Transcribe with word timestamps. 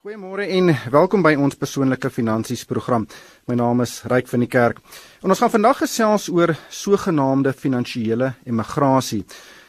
Goeiemôre 0.00 0.46
en 0.48 0.70
welkom 0.88 1.20
by 1.20 1.34
ons 1.36 1.58
persoonlike 1.60 2.08
finansies 2.08 2.62
program. 2.64 3.02
My 3.44 3.52
naam 3.60 3.82
is 3.84 3.98
Ryk 4.08 4.30
van 4.30 4.40
die 4.40 4.48
Kerk. 4.48 4.78
En 5.20 5.28
ons 5.28 5.42
gaan 5.42 5.52
vandag 5.52 5.82
gesels 5.82 6.30
oor 6.32 6.54
sogenaamde 6.72 7.52
finansiële 7.52 8.30
emigrasie. 8.48 9.26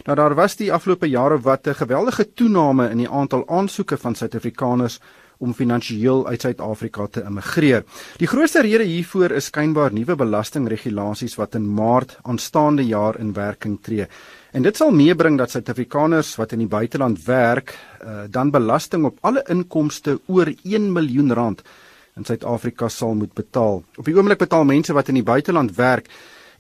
Nou 0.08 0.16
daar 0.16 0.38
was 0.40 0.56
die 0.56 0.70
afgelope 0.72 1.10
jare 1.12 1.36
wat 1.44 1.68
'n 1.68 1.76
geweldige 1.82 2.32
toename 2.32 2.88
in 2.96 3.04
die 3.04 3.10
aantal 3.10 3.44
aansoeke 3.48 3.98
van 3.98 4.16
Suid-Afrikaners 4.16 5.02
om 5.42 5.56
finansiëel 5.58 6.28
uit 6.30 6.46
Suid-Afrika 6.46 7.08
te 7.12 7.24
immigreer. 7.26 7.84
Die 8.22 8.30
grootste 8.30 8.62
rede 8.62 8.86
hiervoor 8.86 9.34
is 9.38 9.50
skynbaar 9.50 9.94
nuwe 9.94 10.16
belastingregulasies 10.20 11.38
wat 11.40 11.58
in 11.58 11.68
Maart 11.76 12.18
aanstaande 12.22 12.86
jaar 12.86 13.20
in 13.20 13.34
werking 13.34 13.80
tree. 13.82 14.08
En 14.52 14.66
dit 14.66 14.78
sal 14.78 14.92
meebring 14.94 15.38
dat 15.40 15.54
Suid-Afrikaners 15.54 16.36
wat 16.40 16.54
in 16.54 16.66
die 16.66 16.72
buiteland 16.72 17.24
werk, 17.26 17.74
uh, 18.04 18.26
dan 18.30 18.52
belasting 18.52 19.06
op 19.10 19.18
alle 19.22 19.44
inkomste 19.50 20.20
oor 20.28 20.52
1 20.64 20.92
miljoen 20.92 21.34
rand 21.34 21.64
in 22.20 22.26
Suid-Afrika 22.28 22.90
sal 22.90 23.16
moet 23.16 23.34
betaal. 23.34 23.82
Op 23.98 24.06
die 24.06 24.16
oomblik 24.18 24.42
betaal 24.44 24.68
mense 24.68 24.94
wat 24.94 25.10
in 25.10 25.22
die 25.22 25.28
buiteland 25.28 25.76
werk 25.78 26.10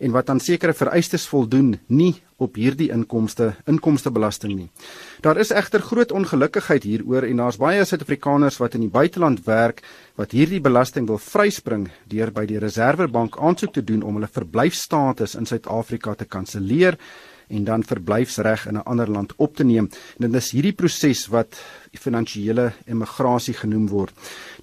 en 0.01 0.13
wat 0.15 0.29
aan 0.29 0.39
sekere 0.41 0.73
vereistes 0.73 1.27
voldoen, 1.29 1.75
nie 1.87 2.15
op 2.41 2.55
hierdie 2.57 2.89
inkomste 2.89 3.51
inkomstebelasting 3.69 4.55
nie. 4.55 4.69
Daar 5.21 5.37
is 5.37 5.51
egter 5.53 5.83
groot 5.85 6.11
ongelukkigheid 6.11 6.83
hieroor 6.83 7.27
en 7.27 7.37
daar's 7.37 7.59
baie 7.61 7.83
Suid-Afrikaners 7.85 8.55
wat 8.57 8.73
in 8.73 8.87
die 8.87 8.89
buiteland 8.89 9.43
werk 9.45 9.83
wat 10.17 10.31
hierdie 10.33 10.61
belasting 10.65 11.05
wil 11.05 11.19
vryspring 11.21 11.83
deur 12.09 12.31
by 12.33 12.47
die 12.49 12.57
Reserwebank 12.57 13.37
aansoek 13.37 13.75
te 13.75 13.83
doen 13.85 14.01
om 14.01 14.17
hulle 14.17 14.31
verblyfstatus 14.33 15.37
in 15.37 15.45
Suid-Afrika 15.45 16.15
te 16.17 16.25
kanselleer 16.25 16.97
en 17.51 17.63
dan 17.63 17.83
verblyfsreg 17.83 18.67
in 18.67 18.77
'n 18.77 18.85
ander 18.85 19.09
land 19.09 19.33
op 19.37 19.55
te 19.55 19.63
neem. 19.63 19.89
En 20.19 20.31
dit 20.31 20.41
is 20.41 20.51
hierdie 20.51 20.73
proses 20.73 21.27
wat 21.27 21.61
finansiële 21.99 22.71
emigrasie 22.85 23.53
genoem 23.53 23.87
word. 23.91 24.11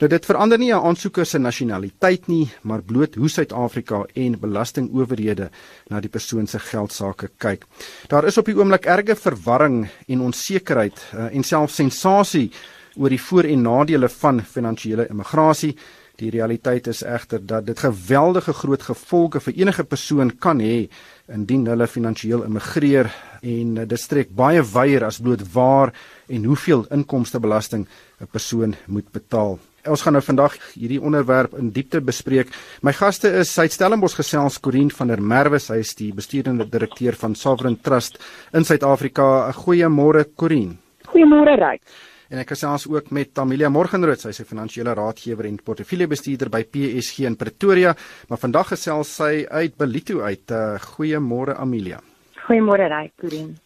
Nou 0.00 0.08
dit 0.08 0.24
verander 0.24 0.58
nie 0.58 0.72
'n 0.72 0.84
aansoeker 0.84 1.26
se 1.26 1.38
nasionaliteit 1.38 2.26
nie, 2.26 2.50
maar 2.62 2.82
bloot 2.82 3.14
hoe 3.14 3.28
Suid-Afrika 3.28 4.06
en 4.14 4.40
belastingowerhede 4.40 5.50
na 5.88 6.00
die 6.00 6.10
persoon 6.10 6.46
se 6.46 6.58
geldsaake 6.58 7.30
kyk. 7.38 7.64
Daar 8.08 8.24
is 8.24 8.38
op 8.38 8.44
die 8.44 8.56
oomblik 8.56 8.86
erge 8.86 9.16
verwarring 9.16 9.88
en 10.06 10.20
onsekerheid 10.20 10.98
uh, 11.14 11.34
en 11.34 11.42
selfs 11.42 11.74
sensasie 11.74 12.50
oor 12.96 13.08
die 13.08 13.20
voor- 13.20 13.44
en 13.44 13.62
nadele 13.62 14.08
van 14.08 14.42
finansiële 14.42 15.10
emigrasie. 15.10 15.76
Die 16.18 16.32
realiteit 16.34 16.88
is 16.90 17.04
egter 17.06 17.38
dat 17.46 17.66
dit 17.68 17.78
geweldige 17.78 18.50
groot 18.52 18.82
gevolge 18.82 19.38
vir 19.44 19.54
enige 19.60 19.84
persoon 19.86 20.32
kan 20.42 20.58
hê 20.58 20.88
indien 21.30 21.68
hulle 21.70 21.86
finansiëel 21.86 22.42
immigreer 22.48 23.06
en 23.46 23.76
dit 23.78 24.02
strek 24.02 24.32
baie 24.40 24.64
wyer 24.72 25.06
as 25.06 25.20
bloot 25.22 25.44
waar 25.54 25.92
en 26.26 26.48
hoeveel 26.50 26.82
inkomstebelasting 26.90 27.86
'n 27.86 28.26
persoon 28.32 28.74
moet 28.86 29.12
betaal. 29.12 29.58
Ons 29.86 30.02
gaan 30.02 30.12
nou 30.12 30.22
vandag 30.22 30.58
hierdie 30.74 31.00
onderwerp 31.00 31.54
in 31.54 31.70
diepte 31.70 32.00
bespreek. 32.00 32.48
My 32.82 32.92
gaste 32.92 33.30
is 33.38 33.52
Suid 33.52 33.72
Stellenbosch 33.72 34.16
gesels 34.16 34.60
Corin 34.60 34.90
van 34.90 35.06
der 35.06 35.22
Merwe, 35.22 35.58
sy 35.58 35.78
is 35.78 35.94
die 35.94 36.12
bestuurende 36.12 36.68
direkteur 36.68 37.14
van 37.14 37.34
Sovereign 37.34 37.80
Trust 37.80 38.18
in 38.52 38.64
Suid-Afrika. 38.64 39.52
Goeiemôre 39.52 40.24
Corin. 40.34 40.78
Goeiemôre 41.06 41.54
Ryk. 41.56 41.82
En 42.28 42.36
ek 42.42 42.50
gesels 42.52 42.84
ook 42.92 43.06
met 43.16 43.30
Tamilia 43.32 43.70
Morgenrood, 43.72 44.20
sy 44.20 44.28
is 44.28 44.40
'n 44.40 44.44
finansiële 44.44 44.92
raadgewer 44.92 45.46
en 45.46 45.56
portefeuljebestuurder 45.64 46.50
by 46.50 46.62
PSG 46.64 47.24
in 47.24 47.36
Pretoria, 47.36 47.94
maar 48.28 48.38
vandag 48.38 48.68
gesels 48.68 49.14
sy 49.16 49.46
uit 49.48 49.76
Belito 49.76 50.20
uit. 50.20 50.50
Uh, 50.50 50.76
Goeiemôre 50.76 51.56
Amelia. 51.56 52.00
Goeiemôre 52.44 52.88
Ryk, 52.88 53.12
Corin. 53.16 53.56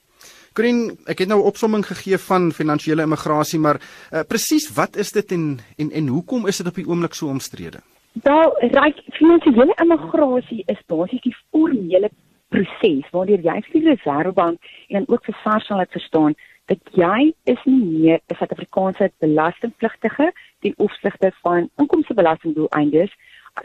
Corin, 0.55 0.99
ek 1.07 1.19
het 1.19 1.29
nou 1.29 1.41
'n 1.41 1.47
opsomming 1.47 1.87
gegee 1.87 2.19
van 2.19 2.53
finansiële 2.53 3.03
immigrasie, 3.03 3.59
maar 3.59 3.81
uh, 4.13 4.21
presies 4.29 4.71
wat 4.75 4.97
is 4.97 5.11
dit 5.11 5.33
en 5.33 5.59
en 5.79 5.91
en 5.91 6.07
hoekom 6.07 6.47
is 6.47 6.57
dit 6.57 6.67
op 6.67 6.75
die 6.75 6.87
oomblik 6.87 7.15
so 7.15 7.27
omstrede? 7.27 7.81
Wel, 8.23 8.53
Ryk, 8.61 9.03
finansiële 9.11 9.75
immigrasie 9.83 10.63
is 10.67 10.79
basies 10.87 11.23
die 11.23 11.37
formele 11.51 12.11
proses 12.55 13.11
waardeur 13.15 13.43
jy 13.49 13.59
vir 13.67 13.75
die 13.75 13.89
Reserwebank 13.89 14.73
en 14.89 15.09
ook 15.09 15.25
vir 15.29 15.39
SARS 15.43 15.67
sal 15.67 15.83
dit 15.85 15.97
verstaan 15.99 16.35
dat 16.71 16.81
jy 16.97 17.33
is 17.53 17.63
nie 17.65 17.85
meer 17.85 18.19
'n 18.21 18.37
Suid-Afrikaanse 18.39 19.11
belastingpligtige 19.25 20.33
ten 20.61 20.75
opsigte 20.77 21.33
van 21.43 21.71
inkomstebelastingdoeleindes 21.83 23.13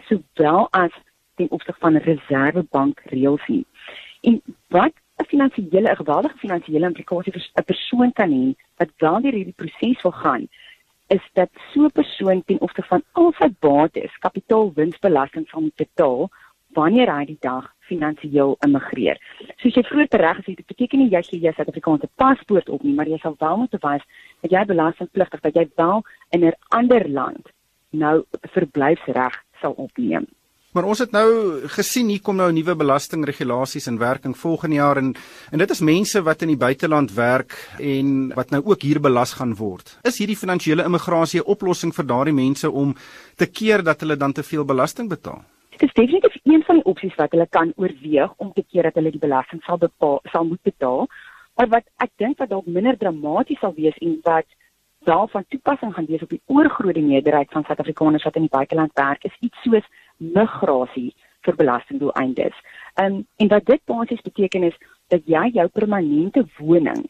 sowel 0.09 0.67
as 0.71 0.93
ten 1.35 1.51
opsigte 1.51 1.79
van 1.79 1.97
reservebank 1.97 3.01
reëls 3.11 3.47
nie. 3.47 3.65
En 4.21 4.41
wat 4.69 4.93
'n 5.21 5.29
finansiële 5.33 5.91
'n 5.91 6.01
geweldige 6.01 6.37
finansiële 6.37 6.85
implikasie 6.85 7.33
vir 7.33 7.43
'n 7.55 7.69
persoon 7.71 8.13
kan 8.13 8.31
hê 8.31 8.55
wat 8.77 8.89
wel 8.97 9.21
deur 9.21 9.37
hierdie 9.39 9.61
proses 9.61 10.01
wil 10.01 10.11
gaan 10.11 10.47
is 11.07 11.23
dat 11.33 11.49
so 11.73 11.85
'n 11.85 11.91
persoon 11.91 12.43
ten 12.45 12.61
opsigte 12.61 12.89
van 12.93 13.03
al 13.11 13.33
sy 13.39 13.49
bates 13.59 14.17
kapitaalwinsbelasting 14.25 15.47
sal 15.47 15.61
moet 15.61 15.75
betaal 15.75 16.29
wanneer 16.73 17.09
hy 17.15 17.25
die 17.25 17.37
dag 17.39 17.73
finansiëel 17.89 18.55
immigreer. 18.67 19.19
Soos 19.61 19.75
jy 19.75 19.83
vroeër 19.87 20.07
tereg 20.13 20.39
gesê 20.39 20.53
het, 20.53 20.61
dit 20.61 20.71
beteken 20.73 20.99
nie 20.99 21.11
jy 21.11 21.23
gee 21.29 21.39
jou 21.39 21.53
Suid-Afrikaanse 21.57 22.09
paspoort 22.15 22.69
op 22.69 22.83
nie, 22.83 22.95
maar 22.97 23.07
jy 23.07 23.19
sal 23.23 23.35
wel 23.39 23.57
moet 23.63 23.75
bewys 23.77 24.07
dat 24.41 24.51
jy 24.51 24.65
belastingpligtig 24.65 25.45
dat 25.45 25.55
jy 25.55 25.67
wel 25.75 26.03
in 26.31 26.45
'n 26.45 26.57
ander 26.69 27.09
land 27.09 27.53
nou 27.91 28.25
verblyfsreg 28.53 29.43
sal 29.61 29.73
opneem. 29.77 30.27
Maar 30.77 30.85
ons 30.85 30.99
het 30.99 31.11
nou 31.15 31.29
gesien 31.73 32.09
hier 32.11 32.21
kom 32.21 32.35
nou 32.37 32.51
nuwe 32.53 32.75
belastingregulasies 32.77 33.87
in 33.87 33.97
werking 33.97 34.35
volgende 34.37 34.75
jaar 34.75 34.99
en 35.01 35.15
en 35.51 35.57
dit 35.57 35.71
is 35.73 35.81
mense 35.81 36.21
wat 36.21 36.41
in 36.45 36.51
die 36.53 36.59
buiteland 36.59 37.13
werk 37.17 37.55
en 37.79 38.33
wat 38.35 38.53
nou 38.53 38.61
ook 38.65 38.85
hier 38.85 38.99
belas 39.01 39.33
gaan 39.39 39.55
word. 39.55 39.95
Is 40.03 40.19
hierdie 40.21 40.37
finansiële 40.37 40.85
immigrasie 40.85 41.39
'n 41.39 41.49
oplossing 41.49 41.95
vir 41.95 42.05
daardie 42.05 42.33
mense 42.33 42.71
om 42.71 42.95
te 43.35 43.45
keer 43.45 43.83
dat 43.83 44.01
hulle 44.01 44.17
dan 44.17 44.33
te 44.33 44.43
veel 44.43 44.65
belasting 44.65 45.09
betaal? 45.09 45.41
Dit 45.77 45.89
is 45.89 45.93
definitief 45.93 46.35
een 46.43 46.63
van 46.63 46.75
die 46.75 46.83
opsies 46.89 47.15
wat 47.15 47.31
hulle 47.31 47.45
kan 47.49 47.71
oorweeg 47.75 48.31
om 48.37 48.53
te 48.53 48.63
keer 48.65 48.87
dat 48.87 48.95
hulle 48.97 49.11
die 49.13 49.21
belasting 49.21 49.61
sal 49.63 49.77
bepaal, 49.77 50.19
sal 50.23 50.45
moet 50.45 50.61
betaal. 50.65 51.05
Maar 51.55 51.67
wat 51.73 51.85
ek 52.01 52.09
dink 52.17 52.39
wat 52.41 52.49
dalk 52.49 52.65
minder 52.65 52.97
dramaties 52.97 53.59
sal 53.61 53.75
wees 53.75 53.97
en 54.01 54.15
wat 54.23 54.47
wel 55.05 55.27
van 55.27 55.45
toepassing 55.47 55.93
gaan 55.93 56.09
wees 56.09 56.23
op 56.25 56.33
die 56.33 56.41
oorgrootste 56.45 57.03
meerderheid 57.05 57.53
van 57.53 57.63
Suid-Afrikaners 57.67 58.25
wat 58.25 58.39
in 58.41 58.47
die 58.47 58.55
buiteland 58.57 58.97
werk, 58.97 59.23
is 59.29 59.37
iets 59.39 59.61
soos 59.61 59.85
migrasie 60.17 61.13
vir 61.45 61.59
belastingdoeleindes. 61.61 62.57
Um, 62.97 63.21
en 63.37 63.53
wat 63.53 63.69
dit 63.69 63.85
basies 63.85 64.25
beteken 64.25 64.65
is 64.71 64.81
dat 65.13 65.29
jy 65.29 65.45
jou 65.59 65.67
permanente 65.77 66.47
woning 66.57 67.05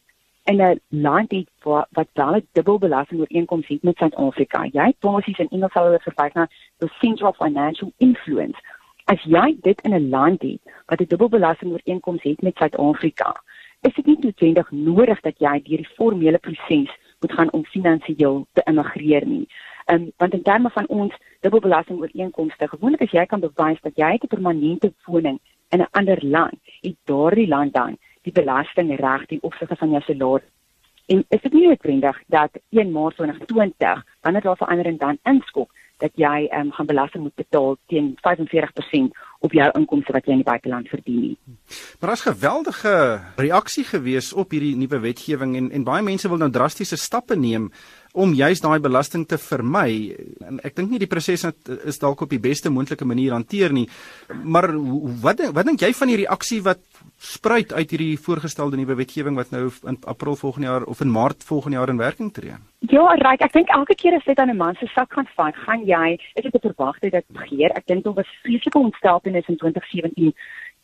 in 0.48 0.62
'n 0.62 0.80
land 0.90 1.32
het 1.32 1.50
wat, 1.62 1.88
wat 1.92 2.08
wel 2.14 2.36
'n 2.36 2.48
dubbelbelasting 2.52 3.20
ooreenkoms 3.20 3.68
het 3.68 3.84
met 3.84 3.98
Suid-Afrika. 3.98 4.70
Jy 4.72 4.94
basies 5.00 5.38
in 5.38 5.48
Engels 5.50 5.72
sal 5.72 5.84
hulle 5.84 6.00
verwys 6.00 6.34
na 6.34 6.48
the 6.78 6.90
central 7.00 7.34
financial 7.34 7.92
influence. 7.98 8.60
As 9.06 9.24
jy 9.24 9.58
dit 9.62 9.82
in 9.82 9.94
'n 9.94 10.10
land 10.10 10.42
het 10.42 10.62
wat 10.86 11.00
'n 11.00 11.06
dubbelbelasting 11.08 11.72
ooreenkoms 11.72 12.24
het 12.24 12.42
met 12.42 12.58
Suid-Afrika, 12.58 13.42
is 13.82 13.94
dit 13.94 14.06
nie 14.06 14.18
noodwendig 14.20 14.72
nodig 14.72 15.20
dat 15.22 15.40
jy 15.40 15.62
deur 15.64 15.78
die 15.78 15.94
formele 15.96 16.38
proses 16.38 16.92
moet 17.20 17.32
gaan 17.32 17.52
om 17.52 17.66
finansiëel 17.66 18.48
te 18.54 18.62
immigreer 18.66 19.26
nie. 19.26 19.48
Ehm 19.86 20.02
um, 20.02 20.12
want 20.18 20.34
in 20.34 20.42
terme 20.42 20.70
van 20.70 20.88
ons 20.88 21.14
dubbelbelasting 21.40 22.00
ooreenkomste, 22.00 22.68
gewoonlik 22.68 23.02
as 23.02 23.12
jy 23.12 23.26
kan 23.26 23.40
bewys 23.40 23.82
dat 23.82 23.96
jy 23.96 24.14
'n 24.14 24.28
permanente 24.28 24.94
woning 25.06 25.40
in 25.70 25.80
'n 25.80 25.88
ander 25.92 26.26
land, 26.26 26.60
het 26.82 26.96
daardie 27.04 27.48
land 27.48 27.74
dan 27.74 27.98
die 28.28 28.36
belastingreg 28.36 29.26
ten 29.26 29.44
opsigte 29.48 29.76
van 29.80 29.96
jou 29.96 30.04
salaris. 30.06 30.54
En 31.08 31.24
is 31.32 31.42
dit 31.42 31.54
nie 31.56 31.68
noodwendig 31.68 32.18
dat 32.28 32.60
1 32.76 32.92
Maart 32.92 33.16
2020 33.16 34.04
wanneer 34.22 34.42
daar 34.42 34.60
verandering 34.60 35.00
dan 35.00 35.20
inskop 35.24 35.72
dat 35.98 36.14
jy 36.20 36.50
um, 36.54 36.72
gaan 36.72 36.86
belasting 36.86 37.24
moet 37.24 37.36
betaal 37.36 37.78
teen 37.88 38.12
45% 38.22 39.16
op 39.40 39.54
jou 39.54 39.70
inkomste 39.80 40.14
wat 40.14 40.26
jy 40.28 40.36
in 40.36 40.42
die 40.44 40.50
buiteland 40.50 40.90
verdien 40.92 41.22
nie. 41.22 41.38
Maar 42.00 42.12
daar's 42.12 42.26
geweldige 42.28 42.94
reaksie 43.38 43.86
gewees 43.88 44.34
op 44.34 44.52
hierdie 44.54 44.76
nuwe 44.78 45.00
wetgewing 45.00 45.56
en 45.58 45.72
en 45.72 45.88
baie 45.88 46.04
mense 46.06 46.30
wil 46.30 46.42
nou 46.42 46.52
drastiese 46.54 47.00
stappe 47.00 47.36
neem 47.40 47.72
om 48.18 48.34
juis 48.34 48.62
daai 48.64 48.80
belasting 48.84 49.26
te 49.30 49.38
vermy. 49.38 50.16
En 50.48 50.60
ek 50.66 50.76
dink 50.80 50.92
nie 50.92 51.02
die 51.02 51.10
proses 51.10 51.46
is 51.78 52.00
dalk 52.02 52.24
op 52.26 52.34
die 52.34 52.42
beste 52.42 52.72
moontlike 52.74 53.06
manier 53.06 53.36
hanteer 53.36 53.74
nie. 53.76 53.86
Maar 54.44 54.72
wat 55.24 55.44
wat 55.54 55.70
dink 55.70 55.86
jy 55.86 55.92
van 55.94 56.12
die 56.12 56.22
reaksie 56.24 56.62
wat 56.66 56.82
spruit 57.22 57.74
uit 57.74 57.94
hierdie 57.94 58.18
voorgestelde 58.22 58.78
nuwe 58.78 58.98
wetgewing 58.98 59.38
wat 59.38 59.54
nou 59.54 59.68
in 59.90 59.98
April 60.06 60.36
volgende 60.36 60.68
jaar 60.68 60.84
of 60.90 61.02
in 61.02 61.12
Maart 61.14 61.46
volgende 61.46 61.78
jaar 61.78 61.94
in 61.94 62.02
werking 62.02 62.34
tree? 62.34 62.58
Ja, 62.80 63.06
reg, 63.22 63.42
ek 63.42 63.54
dink 63.54 63.74
elke 63.74 63.96
keer 63.98 64.18
as 64.18 64.26
dit 64.26 64.38
aan 64.38 64.50
'n 64.50 64.58
man 64.58 64.76
se 64.76 64.88
sak 64.94 65.14
gaan 65.14 65.28
vat, 65.36 65.56
gaan 65.66 65.86
jy, 65.86 66.20
is 66.36 66.44
dit 66.44 66.54
'n 66.54 66.68
verwagting 66.70 67.12
dat 67.12 67.26
gebeur. 67.34 67.72
Ek 67.76 67.86
dink 67.86 68.04
daar 68.04 68.14
was 68.14 68.38
vreeslike 68.44 68.78
ontsteltenis 68.78 69.48
in 69.48 69.58
2017 69.58 70.34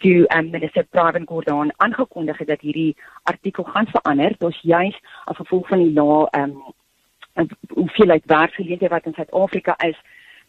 toe 0.04 0.26
um, 0.36 0.50
minister 0.50 0.86
Pravin 0.90 1.28
Gordhan 1.28 1.72
aangekondig 1.78 2.38
het 2.38 2.48
dat 2.48 2.62
hierdie 2.62 2.96
artikel 3.24 3.64
gaan 3.64 3.88
verander. 3.88 4.36
Dit 4.38 4.50
is 4.50 4.62
juis 4.62 4.98
as 5.26 5.38
gevolg 5.38 5.68
van 5.68 5.80
die 5.80 5.94
lae 5.94 6.28
um, 6.40 6.58
hoeveelheid 7.74 8.26
werkgeleenthede 8.26 8.94
wat 8.94 9.06
in 9.06 9.14
Suid-Afrika 9.14 9.78
is 9.78 9.98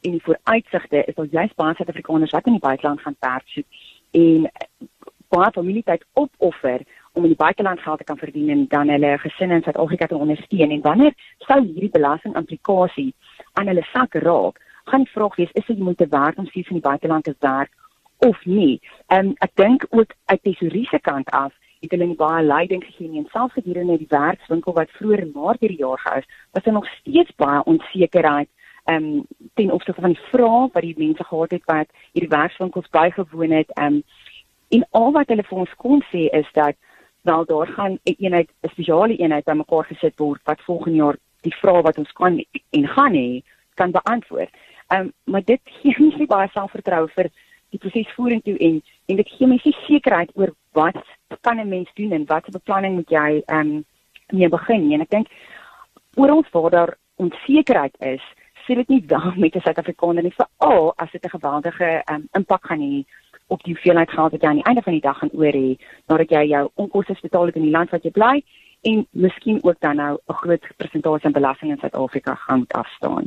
en 0.01 0.11
die 0.11 0.23
vooruitsigte 0.23 1.05
is 1.05 1.15
dat 1.15 1.31
juist 1.31 1.57
baie 1.57 1.75
Suid-Afrikaners 1.75 2.31
wat 2.31 2.47
in 2.47 2.59
die 2.59 2.67
buiteland 2.67 3.01
gaan 3.01 3.17
werk 3.19 3.47
soek 3.47 3.67
en 4.11 4.51
baie 5.29 5.51
familietyd 5.53 6.05
opoffer 6.13 6.85
om 7.13 7.23
in 7.23 7.33
die 7.33 7.41
buiteland 7.41 7.81
geld 7.81 7.99
te 7.99 8.05
kan 8.05 8.19
verdien 8.19 8.51
en 8.51 8.67
dan 8.69 8.89
hulle 8.89 9.19
gesinne 9.19 9.55
in 9.55 9.63
Suid-Afrika 9.63 10.07
te 10.07 10.17
ondersteun 10.17 10.71
en 10.71 10.81
wanneer 10.81 11.15
sou 11.47 11.61
hierdie 11.63 11.91
belastingimplikasie 11.97 13.15
aan 13.53 13.71
hulle 13.71 13.87
sak 13.93 14.15
raak, 14.27 14.61
gaan 14.85 15.07
die 15.07 15.13
vraag 15.13 15.37
wees 15.37 15.53
is 15.53 15.67
dit 15.67 15.79
moeite 15.79 16.07
werd 16.11 16.39
om 16.39 16.47
steeds 16.47 16.69
in 16.69 16.81
die 16.81 16.89
buiteland 16.89 17.25
te 17.25 17.37
werk 17.39 17.71
of 18.19 18.45
nie. 18.45 18.81
Ehm 19.07 19.27
um, 19.27 19.35
ek 19.39 19.55
dink 19.55 19.87
ook 19.91 20.13
uit 20.25 20.43
tesouriese 20.43 20.99
kant 21.01 21.31
af 21.31 21.53
nie 21.93 22.17
baie 22.17 22.45
leiding 22.45 22.85
gegee 22.85 23.09
nie 23.09 23.19
en 23.19 23.29
selfs 23.33 23.55
gedurende 23.55 23.99
die 23.99 24.09
werkswinkel 24.09 24.73
wat 24.73 24.91
vroeër 24.91 25.23
in 25.23 25.33
Maart 25.35 25.61
hierdie 25.61 25.79
jaar 25.79 25.99
gehou 25.99 26.19
is, 26.19 26.29
was 26.53 26.63
daar 26.63 26.75
nog 26.75 26.89
steeds 27.01 27.35
baie 27.37 27.65
onsekerheid 27.65 28.49
ehm 28.85 29.05
um, 29.05 29.27
ten 29.55 29.71
opsigte 29.71 30.01
van 30.01 30.13
die 30.13 30.25
vrae 30.31 30.69
wat 30.73 30.83
die 30.83 30.95
mense 30.97 31.25
gehad 31.25 31.51
het 31.51 31.65
wat 31.65 31.89
hierdie 32.13 32.37
werkswinkels 32.37 32.89
bygewoon 32.91 33.51
het. 33.51 33.71
Ehm 33.71 33.95
um, 33.95 34.03
en 34.69 34.87
al 34.91 35.13
wat 35.13 35.29
hulle 35.29 35.43
vir 35.43 35.59
ons 35.59 35.75
kon 35.77 36.03
sê 36.11 36.29
is 36.41 36.49
dat 36.53 36.77
wel 37.23 37.45
daar 37.45 37.67
gaan 37.67 37.93
'n 37.93 38.17
eenheid 38.19 38.51
'n 38.63 38.69
spesiale 38.69 39.17
eenheid 39.17 39.45
bymekaar 39.45 39.85
gesit 39.85 40.19
word 40.19 40.41
wat 40.45 40.61
volgende 40.61 40.97
jaar 40.99 41.17
die 41.41 41.57
vrae 41.61 41.83
wat 41.83 41.99
ons 41.99 42.13
kan 42.13 42.45
en 42.71 42.89
gaan 42.89 43.15
hê 43.15 43.43
kan 43.75 43.91
beantwoord. 43.91 44.51
Ehm 44.89 45.01
um, 45.01 45.13
maar 45.25 45.45
dit 45.45 45.61
gee 45.65 45.95
nie 46.19 46.27
baie 46.27 46.49
selfvertroue 46.49 47.09
vir 47.09 47.31
die 47.75 47.83
proses 47.83 48.15
vorentoe 48.17 48.55
en 48.69 48.79
en 49.11 49.17
dit 49.21 49.35
gee 49.37 49.51
mense 49.51 49.73
sekerheid 49.87 50.31
oor 50.39 50.55
wat 50.79 51.03
kan 51.41 51.59
'n 51.61 51.69
mens 51.69 51.91
doen 51.95 52.13
en 52.13 52.31
watter 52.31 52.53
beplanning 52.53 52.95
moet 52.95 53.11
jy 53.11 53.43
ehm 53.47 53.61
um, 53.61 53.85
mee 54.33 54.49
begin 54.49 54.93
en 54.93 55.01
ek 55.01 55.11
dink 55.11 55.29
ons 56.17 56.51
waar 56.51 56.71
daar 56.71 56.97
onsekerheid 57.17 57.97
is 57.99 58.25
sê 58.65 58.75
dit 58.75 58.89
nie 58.89 59.07
dan 59.07 59.35
met 59.37 59.55
'n 59.55 59.61
Suid-Afrikaner 59.61 60.23
nie 60.23 60.39
veral 60.41 60.93
as 60.97 61.11
dit 61.11 61.25
'n 61.25 61.37
geweldige 61.37 62.03
um, 62.13 62.29
impak 62.33 62.67
gaan 62.67 62.81
hê 62.81 63.05
op 63.47 63.63
die 63.63 63.75
hoeveelheid 63.75 64.11
geld 64.11 64.33
wat 64.33 64.43
jy 64.43 64.49
aan 64.49 64.63
die 64.63 64.69
einde 64.71 64.83
van 64.83 64.93
die 64.93 65.07
dag 65.09 65.19
gaan 65.19 65.35
oor 65.35 65.53
hê 65.53 65.77
nadat 66.07 66.31
jy 66.31 66.45
jou 66.55 66.71
onkoste 66.75 67.17
betaal 67.23 67.47
het 67.47 67.57
in 67.57 67.69
die 67.69 67.77
land 67.79 67.91
wat 67.91 68.05
jy 68.05 68.11
bly 68.11 68.43
en 68.83 69.07
miskien 69.11 69.59
ook 69.65 69.81
dan 69.81 69.97
nou 69.97 70.19
'n 70.29 70.35
groot 70.43 70.65
persentasie 70.77 71.27
aan 71.27 71.33
belasting 71.33 71.71
in 71.71 71.79
Suid-Afrika 71.79 72.35
gaan 72.35 72.59
moet 72.59 72.73
afstaan. 72.73 73.25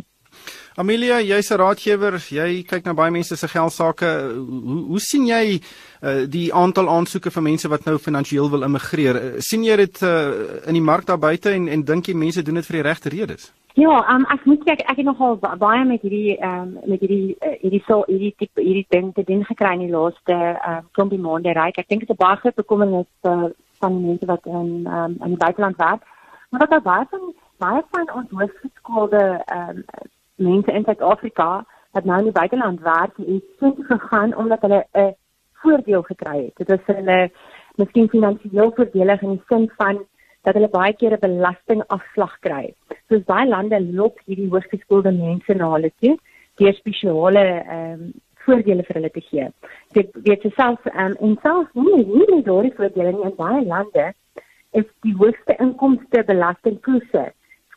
Amelia, 0.78 1.18
jy's 1.22 1.50
'n 1.52 1.58
raadgewer, 1.58 2.20
jy 2.30 2.64
kyk 2.64 2.86
na 2.86 2.94
baie 2.94 3.12
mense 3.12 3.36
se 3.36 3.48
geld 3.48 3.74
sake. 3.74 4.06
Hoe 4.06 4.84
hoe 4.88 5.00
sien 5.00 5.26
jy 5.26 5.60
uh, 6.04 6.26
die 6.30 6.54
aantal 6.54 6.90
aansoeke 6.90 7.32
van 7.32 7.44
mense 7.44 7.68
wat 7.68 7.86
nou 7.86 7.98
finansiëel 7.98 8.50
wil 8.50 8.62
immigreer? 8.62 9.16
Uh, 9.16 9.40
sien 9.40 9.64
jy 9.64 9.76
dit 9.76 10.02
uh, 10.02 10.68
in 10.68 10.74
die 10.74 10.82
mark 10.82 11.06
daar 11.06 11.18
buite 11.18 11.50
en 11.50 11.68
en 11.68 11.84
dink 11.84 12.06
jy 12.06 12.14
mense 12.14 12.44
doen 12.44 12.62
dit 12.62 12.66
vir 12.66 12.78
die 12.78 12.90
regte 12.90 13.10
redes? 13.10 13.52
Ja, 13.74 13.98
um, 14.14 14.24
ek 14.34 14.46
moet 14.46 14.62
sê 14.66 14.72
ek, 14.74 14.84
ek 14.90 14.98
het 14.98 15.06
nogal 15.06 15.36
baie 15.42 15.84
met 15.86 16.02
hierdie 16.02 16.38
um, 16.46 16.78
met 16.86 17.02
hierdie 17.02 17.36
uh, 17.42 17.56
hierdie 17.62 17.82
so 17.88 18.04
hierdie 18.08 18.34
tipe 18.38 18.62
hierdie 18.62 18.86
ding 18.94 19.12
te 19.14 19.26
doen 19.26 19.44
gekry 19.46 19.74
in 19.78 19.84
die 19.88 19.94
laaste 19.94 20.38
um, 20.62 20.86
klompie 20.98 21.20
maande 21.22 21.54
ryk. 21.58 21.78
Ek 21.78 21.90
dink 21.90 22.06
dit 22.06 22.10
is 22.10 22.14
'n 22.14 22.22
baie 22.22 22.38
groot 22.38 22.56
bekommernis 22.56 23.10
uh, 23.30 23.50
van 23.82 23.98
mense 24.02 24.30
wat 24.30 24.46
in 24.46 24.86
um, 24.86 25.18
in 25.26 25.34
die 25.34 25.42
buiteland 25.46 25.78
werk. 25.78 26.06
Maar 26.50 26.62
wat 26.66 26.70
daar 26.70 26.86
baie 26.86 27.06
van 27.10 27.34
baie 27.58 27.82
van 27.90 28.14
ons 28.14 28.30
hooggeskoolde 28.30 29.24
ehm 29.46 29.82
um, 29.82 29.84
mense 30.38 30.72
in 30.72 30.86
Suid-Afrika 30.86 31.66
wat 31.96 32.06
nou 32.06 32.18
in 32.22 32.30
die 32.30 32.36
buiteland 32.36 32.82
werk, 32.86 33.18
is 33.18 33.42
so 33.60 33.74
gegaan 33.90 34.36
omdat 34.36 34.62
hulle 34.62 34.86
'n 34.94 35.16
voordeel 35.62 36.02
gekry 36.02 36.38
het. 36.46 36.68
Dit 36.68 36.70
is 36.80 36.96
hulle 36.96 37.32
miskien 37.76 38.10
finansiëel 38.10 38.72
voordelig 38.76 39.22
in 39.22 39.36
die 39.36 39.44
sin 39.48 39.70
van 39.78 40.06
dat 40.44 40.54
hulle 40.54 40.70
baie 40.70 40.94
keer 40.94 41.14
'n 41.14 41.26
belastingafslag 41.26 42.40
kry. 42.40 42.74
Soos 43.10 43.24
baie 43.24 43.48
lande 43.48 43.82
lok 43.82 44.22
hierdie 44.26 44.50
hooggeskoolde 44.50 45.12
mense 45.12 45.54
na 45.54 45.72
hulle 45.74 45.92
toe 46.02 46.18
deur 46.56 46.74
spesiale 46.74 47.46
ehm 47.64 47.94
um, 47.94 48.14
voordele 48.48 48.84
vir 48.84 48.96
hulle 48.96 49.10
te 49.10 49.22
gee. 49.22 49.48
Dit 49.94 50.10
weet 50.28 50.44
jy 50.44 50.52
self 50.56 50.86
ehm 50.86 51.06
um, 51.06 51.16
en 51.20 51.38
self 51.42 51.68
nie 51.74 52.06
nie 52.06 52.44
daardie 52.44 52.76
voordele 52.78 53.12
in 53.30 53.36
baie 53.36 53.66
lande 53.66 54.14
is 54.72 54.88
die 55.02 55.16
hoogste 55.20 55.56
inkomste 55.60 56.24
belastingkoerse 56.24 57.26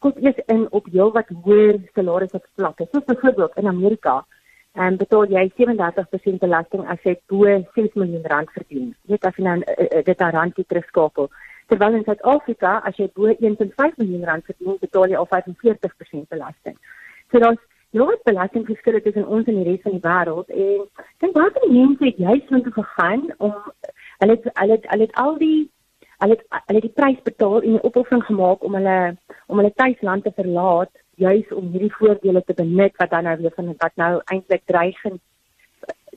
skop 0.00 0.16
eers 0.24 0.38
in 0.48 0.66
op 0.72 0.86
heel 0.88 1.12
wat 1.12 1.28
hoër 1.44 1.76
salarisse 1.94 2.40
vlakke. 2.56 2.86
Soos 2.90 3.04
byvoorbeeld 3.04 3.56
in 3.60 3.66
Amerika 3.68 4.24
en 4.72 4.92
um, 4.92 4.96
betaal 4.96 5.26
jy 5.28 5.42
37% 5.58 6.38
belasting 6.40 6.86
as 6.88 7.02
jy 7.04 7.16
bo 7.28 7.44
6 7.76 7.96
miljoen 8.00 8.24
rand 8.32 8.52
verdien. 8.54 8.94
Weet 9.10 9.26
as 9.28 9.36
jy 9.36 9.44
nou 9.44 9.56
uh, 9.60 10.02
dit 10.06 10.22
aan 10.24 10.36
randjie 10.36 10.64
terugskakel 10.64 11.28
terwyl 11.70 11.98
in 11.98 12.06
Suid-Afrika 12.06 12.78
as 12.88 12.96
jy 12.96 13.10
bo 13.14 13.28
1.5 13.28 13.98
miljoen 14.00 14.24
rand 14.30 14.46
verdien, 14.48 14.78
betaal 14.80 15.12
jy 15.12 15.18
al 15.20 15.28
45% 15.34 16.30
belasting. 16.32 16.78
So 17.30 17.42
daar's 17.42 17.60
groot 17.92 18.22
belastingverskille 18.24 19.02
tussen 19.02 19.26
ons 19.26 19.50
en 19.50 19.58
die 19.60 19.66
res 19.68 19.82
van 19.84 19.98
die 19.98 20.04
wêreld 20.06 20.54
en 20.54 20.86
dink 21.22 21.36
baie 21.36 21.52
van 21.58 21.66
die 21.66 21.76
mense 21.76 22.06
het 22.06 22.24
juist 22.24 22.54
moet 22.54 22.72
gegaan 22.78 23.26
om 23.38 23.52
hulle 24.22 24.36
het, 24.36 24.48
hulle 24.62 24.78
het, 24.78 24.88
hulle 24.94 25.08
het 25.08 25.22
al 25.24 25.36
die 25.42 25.60
hulle 26.22 26.36
het, 26.36 26.44
hulle 26.48 26.80
het 26.80 26.88
die 26.88 26.98
prys 27.00 27.22
betaal 27.22 27.62
en 27.62 27.72
'n 27.74 27.86
opoffering 27.88 28.24
gemaak 28.24 28.64
om 28.64 28.74
hulle 28.74 29.16
om 29.46 29.56
hulle 29.58 29.72
tuisland 29.74 30.24
te 30.24 30.32
verlaat 30.36 30.92
juis 31.14 31.48
om 31.52 31.72
hierdie 31.72 31.96
voordele 31.98 32.42
te 32.44 32.54
benut 32.54 32.96
wat 32.96 33.10
dan 33.10 33.24
nou 33.24 33.36
weer 33.40 33.52
van 33.56 33.74
wat 33.78 33.96
nou 34.02 34.12
eintlik 34.24 34.62
dreigend 34.64 35.20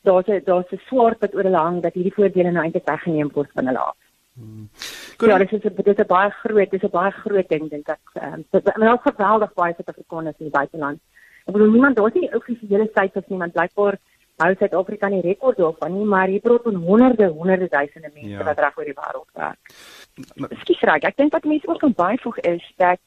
daar's 0.03 0.27
'n 0.27 0.41
daar's 0.45 0.71
'n 0.71 0.81
swaard 0.87 1.19
wat 1.19 1.35
oor 1.35 1.43
hulle 1.43 1.65
hang 1.67 1.81
dat 1.81 1.93
hierdie 1.93 2.13
voordele 2.13 2.51
nou 2.51 2.63
eintlik 2.63 2.87
weggeneem 2.87 3.29
word 3.33 3.51
van 3.53 3.65
hulle 3.65 3.79
af. 3.79 3.97
Hmm. 4.33 4.69
Ja, 5.17 5.37
dit 5.37 5.51
is 5.51 5.61
dit 5.61 5.87
is 5.87 5.97
'n 5.97 6.07
baie 6.07 6.29
groot, 6.29 6.71
dit 6.71 6.83
is 6.83 6.89
'n 6.89 6.91
baie 6.91 7.11
groot 7.11 7.49
ding 7.49 7.69
dink 7.69 7.87
ek. 7.87 8.05
Ehm 8.13 8.33
um, 8.33 8.45
dit 8.51 8.67
is 8.67 8.99
geweldig 9.01 9.53
baie 9.53 9.73
Suid-Afrikaners 9.73 10.39
in 10.39 10.49
die 10.49 10.57
buiteland. 10.59 10.99
Ek 11.45 11.53
bedoel 11.53 11.71
niemand 11.71 11.95
daar's 11.95 12.13
nie 12.13 12.35
offisiële 12.35 12.89
syfers 12.93 13.27
nie, 13.27 13.37
want 13.37 13.53
blykbaar 13.53 13.97
hou 14.43 14.53
Suid-Afrika 14.59 15.09
nie 15.09 15.21
rekord 15.23 15.57
daarvan 15.57 15.95
nie, 15.97 16.05
maar 16.05 16.27
hier 16.31 16.43
praat 16.43 16.65
van 16.67 16.75
honderde, 16.75 17.29
honderde 17.31 17.67
duisende 17.71 18.11
mense 18.13 18.29
ja. 18.29 18.43
wat 18.43 18.59
reg 18.59 18.77
oor 18.77 18.89
die 18.89 18.97
wêreld 18.99 19.29
werk. 19.39 19.73
Ekskuus 20.49 20.85
reg, 20.89 21.07
ek 21.09 21.17
dink 21.17 21.33
wat 21.35 21.49
mense 21.49 21.67
ook 21.67 21.81
kan 21.83 21.95
byvoeg 21.97 22.39
is 22.53 22.69
dat 22.77 23.01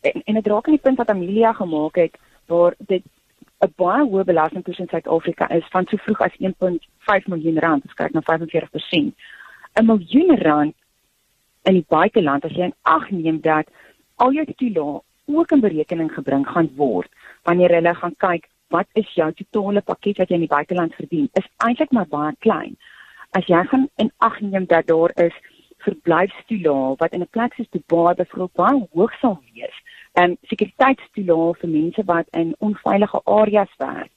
en, 0.00 0.22
en 0.24 0.40
dit 0.40 0.46
raak 0.52 0.68
aan 0.68 0.78
die 0.78 0.84
punt 0.86 1.00
wat 1.02 1.10
Amelia 1.10 1.52
gemaak 1.52 2.00
het 2.00 2.18
waar 2.52 2.74
dit 2.78 3.04
'n 3.64 3.72
baie 3.76 4.04
hoë 4.04 4.24
belasting 4.24 4.64
tussen 4.64 4.88
Suid-Afrika 4.88 5.48
is 5.48 5.66
van 5.70 5.86
so 5.88 5.96
vroeg 5.96 6.20
as 6.20 6.36
1.5 6.38 7.26
miljoen 7.32 7.58
rand, 7.58 7.84
as 7.86 7.94
kyk 7.94 8.12
na 8.12 8.20
45%. 8.20 9.14
'n 9.74 9.86
miljoen 9.86 10.36
rand 10.38 10.74
in 11.62 11.74
die 11.74 11.86
buiteland 11.88 12.44
as 12.44 12.52
jy 12.52 12.68
in 12.68 12.76
ag 12.82 13.10
neem 13.10 13.40
dat 13.40 13.66
al 14.16 14.32
jou 14.32 14.44
toelae 14.56 15.00
ook 15.26 15.50
in 15.50 15.60
berekening 15.60 16.12
gebring 16.12 16.44
gaan 16.46 16.70
word 16.76 17.10
wanneer 17.42 17.74
hulle 17.74 17.94
gaan 17.94 18.14
kyk 18.16 18.48
wat 18.68 18.86
is 18.92 19.10
jou 19.14 19.32
totale 19.32 19.80
pakket 19.80 20.18
wat 20.18 20.28
jy 20.28 20.34
in 20.34 20.46
die 20.46 20.54
buiteland 20.56 20.94
verdien 20.94 21.28
is 21.40 21.50
eintlik 21.66 21.92
maar 21.92 22.08
baie 22.08 22.32
klein 22.46 22.76
as 23.38 23.46
jy 23.46 23.64
gaan 23.72 23.88
in 23.96 24.10
ag 24.18 24.40
neem 24.40 24.66
dat 24.66 24.86
daar 24.86 25.12
is 25.26 25.36
verblyfstoelae 25.86 26.96
wat 27.02 27.12
in 27.12 27.22
'n 27.22 27.34
plek 27.36 27.54
soos 27.54 27.70
Dubai 27.70 28.14
byvoorbeeld 28.14 28.60
baie 28.62 28.88
hoog 28.92 29.14
sal 29.20 29.38
wees 29.52 29.76
en 30.12 30.38
sekuriteitstoelae 30.50 31.54
vir 31.60 31.70
mense 31.70 32.02
wat 32.12 32.26
in 32.32 32.54
onveilige 32.58 33.20
areas 33.24 33.72
werk 33.78 34.12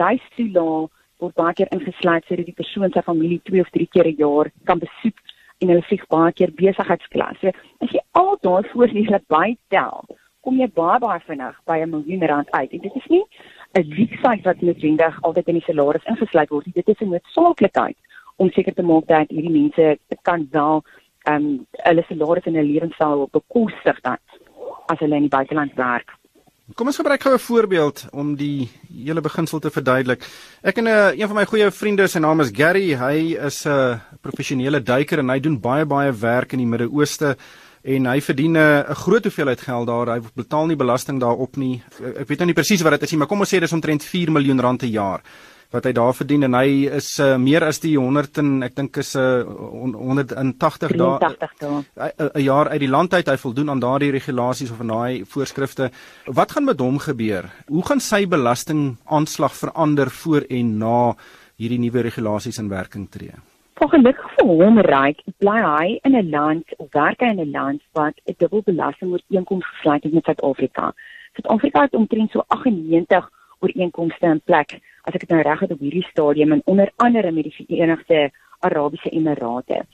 reistoelae 0.00 0.88
word 1.20 1.34
baie 1.34 1.54
keer 1.54 1.72
ingesluit 1.72 2.24
sodat 2.26 2.46
die 2.46 2.60
persoon 2.60 2.92
sy 2.92 3.02
familie 3.02 3.40
2 3.50 3.60
of 3.60 3.70
3 3.70 3.86
keer 3.94 4.06
'n 4.06 4.20
jaar 4.24 4.50
kan 4.64 4.78
besoek 4.78 5.18
en 5.60 5.72
hulle 5.72 5.84
vlieg 5.88 6.04
baie 6.12 6.32
keer 6.32 6.52
besigheidsklas. 6.52 7.38
So 7.40 7.52
as 7.84 7.92
jy 7.94 8.02
al 8.20 8.36
daai 8.42 8.62
voordele 8.72 9.20
bytel, 9.32 10.04
kom 10.44 10.60
jy 10.60 10.68
baie 10.80 10.98
baie 11.00 11.20
vinnig 11.28 11.56
by 11.66 11.78
'n 11.80 11.90
miljoen 11.90 12.26
rand 12.28 12.50
uit. 12.50 12.72
En 12.72 12.80
dit 12.80 12.96
is 12.96 13.06
nie 13.08 13.24
'n 13.76 13.94
luksheid 13.98 14.44
wat 14.44 14.60
noodwendig 14.60 15.22
altyd 15.22 15.48
in 15.48 15.58
die 15.58 15.66
salaris 15.66 16.08
ingesluit 16.12 16.50
word. 16.50 16.74
Dit 16.74 16.88
is 16.88 17.00
'n 17.00 17.12
noodsaaklikheid 17.14 17.96
om 18.36 18.50
seker 18.50 18.74
te 18.74 18.82
maak 18.82 19.06
dat 19.06 19.28
hierdie 19.28 19.56
mense 19.60 19.98
kan 20.22 20.48
wel 20.50 20.84
ehm 21.24 21.34
um, 21.34 21.66
hulle 21.72 22.04
salaris 22.08 22.46
en 22.46 22.54
hulle 22.54 22.72
lewensstyl 22.72 23.28
bekostig 23.32 24.00
dan 24.00 24.18
as 24.86 24.98
hulle 24.98 25.16
in 25.16 25.26
die 25.28 25.36
buiteland 25.38 25.74
werk. 25.74 26.10
Kom 26.74 26.86
ons 26.86 26.96
gebruik 26.96 27.22
gou 27.22 27.34
'n 27.34 27.38
voorbeeld 27.38 28.08
om 28.12 28.34
die 28.34 28.68
hele 29.04 29.20
beginsel 29.20 29.58
te 29.58 29.70
verduidelik. 29.70 30.20
Ek 30.62 30.78
en 30.78 30.84
'n 30.84 30.86
uh, 30.86 31.18
een 31.18 31.28
van 31.28 31.36
my 31.36 31.44
goeie 31.44 31.70
vriende, 31.70 32.08
sy 32.08 32.18
naam 32.18 32.40
is 32.40 32.50
Gary. 32.50 32.94
Hy 32.94 33.36
is 33.46 33.66
'n 33.66 33.70
uh, 33.70 33.98
professionele 34.20 34.82
duiker 34.82 35.18
en 35.18 35.28
hy 35.28 35.40
doen 35.40 35.60
baie 35.60 35.84
baie 35.84 36.12
werk 36.12 36.52
in 36.52 36.58
die 36.58 36.66
Midde-Ooste 36.66 37.36
en 37.86 38.06
hy 38.10 38.20
verdien 38.20 38.52
'n 38.52 38.56
uh, 38.56 38.94
groot 39.02 39.24
hoeveelheid 39.24 39.60
geld 39.60 39.86
daar. 39.86 40.08
Hy 40.14 40.20
betaal 40.34 40.66
nie 40.66 40.76
belasting 40.76 41.20
daarop 41.20 41.56
nie. 41.56 41.82
Ek 42.18 42.28
weet 42.28 42.38
nou 42.38 42.46
nie 42.46 42.58
presies 42.58 42.82
wat 42.82 42.98
dit 42.98 43.02
is 43.02 43.12
nie, 43.12 43.18
maar 43.18 43.28
kom 43.28 43.40
ons 43.40 43.54
sê 43.54 43.60
dis 43.60 43.72
omtrent 43.72 44.02
4 44.02 44.30
miljoen 44.30 44.60
rand 44.60 44.80
per 44.80 44.88
jaar 44.88 45.22
wat 45.70 45.84
hy 45.84 45.92
daar 45.92 46.14
verdien 46.14 46.46
en 46.46 46.54
hy 46.54 46.86
is 46.94 47.08
uh, 47.18 47.36
meer 47.36 47.64
as 47.66 47.80
die 47.82 47.96
100 47.98 48.38
en 48.38 48.50
ek 48.62 48.76
dink 48.76 48.96
is 49.02 49.16
'n 49.16 49.20
uh, 49.20 49.94
180 49.98 50.94
dae 50.96 51.18
'n 52.34 52.42
jaar 52.42 52.68
uit 52.68 52.80
die 52.80 52.90
land 52.90 53.14
uit. 53.14 53.26
Hy 53.28 53.36
voldoen 53.36 53.70
aan 53.70 53.80
daardie 53.80 54.10
regulasies 54.10 54.70
of 54.70 54.80
aan 54.80 54.94
daai 54.94 55.24
voorskrifte. 55.24 55.90
Wat 56.26 56.52
gaan 56.52 56.64
met 56.64 56.80
hom 56.80 56.98
gebeur? 56.98 57.50
Hoe 57.68 57.82
gaan 57.82 58.00
sy 58.00 58.26
belasting 58.26 58.96
aanslag 59.04 59.54
verander 59.54 60.10
voor 60.10 60.46
en 60.48 60.78
na 60.78 61.16
hierdie 61.56 61.78
nuwe 61.78 62.00
regulasies 62.00 62.58
in 62.58 62.68
werking 62.68 63.10
tree 63.10 63.34
Gelukkig 63.76 64.28
vir 64.38 64.46
hom 64.48 64.78
ryk 64.80 65.18
bly 65.42 65.56
hy 65.62 65.88
in 66.08 66.14
'n 66.16 66.30
land 66.30 66.70
of 66.80 66.86
werk 66.94 67.20
hy 67.20 67.28
in 67.32 67.40
'n 67.40 67.50
land 67.52 67.82
wat 67.92 68.14
'n 68.24 68.34
dubbel 68.38 68.62
belasting 68.64 69.10
ooreenkoms 69.12 69.66
gesluit 69.66 70.02
het 70.02 70.12
met 70.12 70.24
Suid-Afrika. 70.24 70.94
Suid-Afrika 71.34 71.82
het 71.82 71.94
omtrent 71.94 72.30
so 72.30 72.44
98 72.48 73.28
ooreenkomste 73.60 74.26
in 74.26 74.40
plek 74.40 74.80
as 75.04 75.14
ek 75.14 75.20
dit 75.20 75.28
nou 75.28 75.42
reg 75.42 75.60
het 75.60 75.72
op 75.72 75.80
hierdie 75.80 76.08
stadium 76.08 76.52
en 76.52 76.62
onder 76.64 76.92
andere 76.96 77.30
met 77.30 77.44
die 77.44 77.54
Verenigde 77.58 78.30
Arabiese 78.60 79.10
Emirate. 79.10 79.84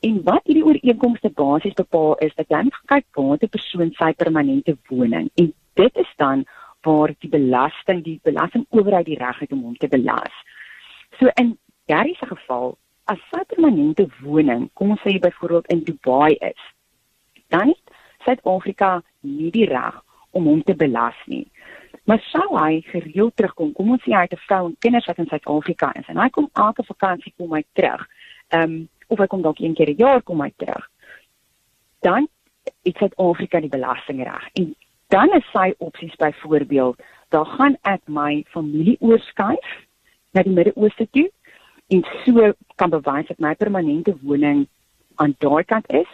En 0.00 0.22
wat 0.22 0.44
hierdie 0.44 0.64
ooreenkomste 0.64 1.30
basies 1.30 1.74
bepaal 1.74 2.14
is 2.18 2.34
dat 2.34 2.48
jy 2.48 2.62
moet 2.62 2.80
kyk 2.92 3.06
waar 3.16 3.38
'n 3.40 3.48
persoon 3.48 3.90
sy 3.92 4.12
permanente 4.12 4.76
woning 4.88 5.30
en 5.34 5.52
dit 5.74 5.96
is 5.96 6.12
dan 6.16 6.44
waar 6.82 7.14
die 7.18 7.30
belasting 7.30 8.04
die 8.04 8.20
belastingowerheid 8.22 9.06
die 9.06 9.18
reg 9.18 9.38
het 9.38 9.52
om 9.52 9.62
hom 9.62 9.76
te 9.76 9.88
belas. 9.88 10.32
So 11.18 11.30
in 11.34 11.58
Gary 11.86 12.14
se 12.18 12.26
geval, 12.26 12.76
as 13.04 13.20
sy 13.30 13.42
permanente 13.50 14.06
woning, 14.22 14.68
kom 14.78 14.94
ons 14.94 15.02
sê 15.04 15.18
byvoorbeeld 15.20 15.70
in 15.72 15.82
Dubai 15.84 16.34
is, 16.40 16.60
dan 17.52 17.74
het 17.74 17.96
Suid-Afrika 18.24 19.02
nie 19.20 19.50
die 19.52 19.66
reg 19.68 20.00
om 20.32 20.48
hom 20.48 20.62
te 20.64 20.74
belas 20.74 21.18
nie. 21.30 21.44
Maar 22.08 22.20
sou 22.30 22.46
hy 22.56 22.80
gereeld 22.88 23.36
terugkom, 23.36 23.72
kom 23.76 23.92
ons 23.94 24.02
sê 24.04 24.14
hy 24.16 24.24
het 24.24 24.32
'n 24.32 24.46
vrou 24.46 24.66
en 24.68 24.76
kinders 24.78 25.06
wat 25.06 25.18
in 25.18 25.28
Suid-Afrika 25.28 25.92
is 26.00 26.08
en 26.08 26.18
hy 26.18 26.28
kom 26.28 26.48
elke 26.52 26.84
vakansie 26.84 27.32
kom 27.36 27.52
hy 27.52 27.64
terug. 27.72 28.08
Ehm 28.48 28.62
um, 28.62 28.88
of 29.08 29.18
hy 29.18 29.26
kom 29.26 29.42
dalk 29.42 29.60
een 29.60 29.74
keer 29.74 29.90
'n 29.90 29.96
jaar 29.96 30.22
kom 30.22 30.40
hy 30.40 30.52
terug. 30.56 30.90
Dan 32.00 32.28
het 32.84 32.96
Suid-Afrika 32.96 33.60
die 33.60 33.68
belastingreg 33.68 34.48
en 34.54 34.74
dan 35.08 35.32
is 35.32 35.50
sy 35.52 35.74
opsies 35.78 36.16
byvoorbeeld, 36.16 37.02
daar 37.28 37.46
gaan 37.46 37.76
ek 37.82 38.00
my 38.06 38.44
familie 38.48 38.96
oorskuif 39.00 39.68
na 40.32 40.42
die 40.42 40.52
Midde-Ooste 40.52 41.08
toe 41.10 41.30
en 41.88 42.04
so 42.24 42.52
kan 42.76 42.90
bewys 42.90 43.26
dat 43.26 43.38
my 43.38 43.54
permanente 43.54 44.16
woning 44.22 44.66
aan 45.14 45.34
daai 45.38 45.64
kant 45.64 45.90
is 45.92 46.08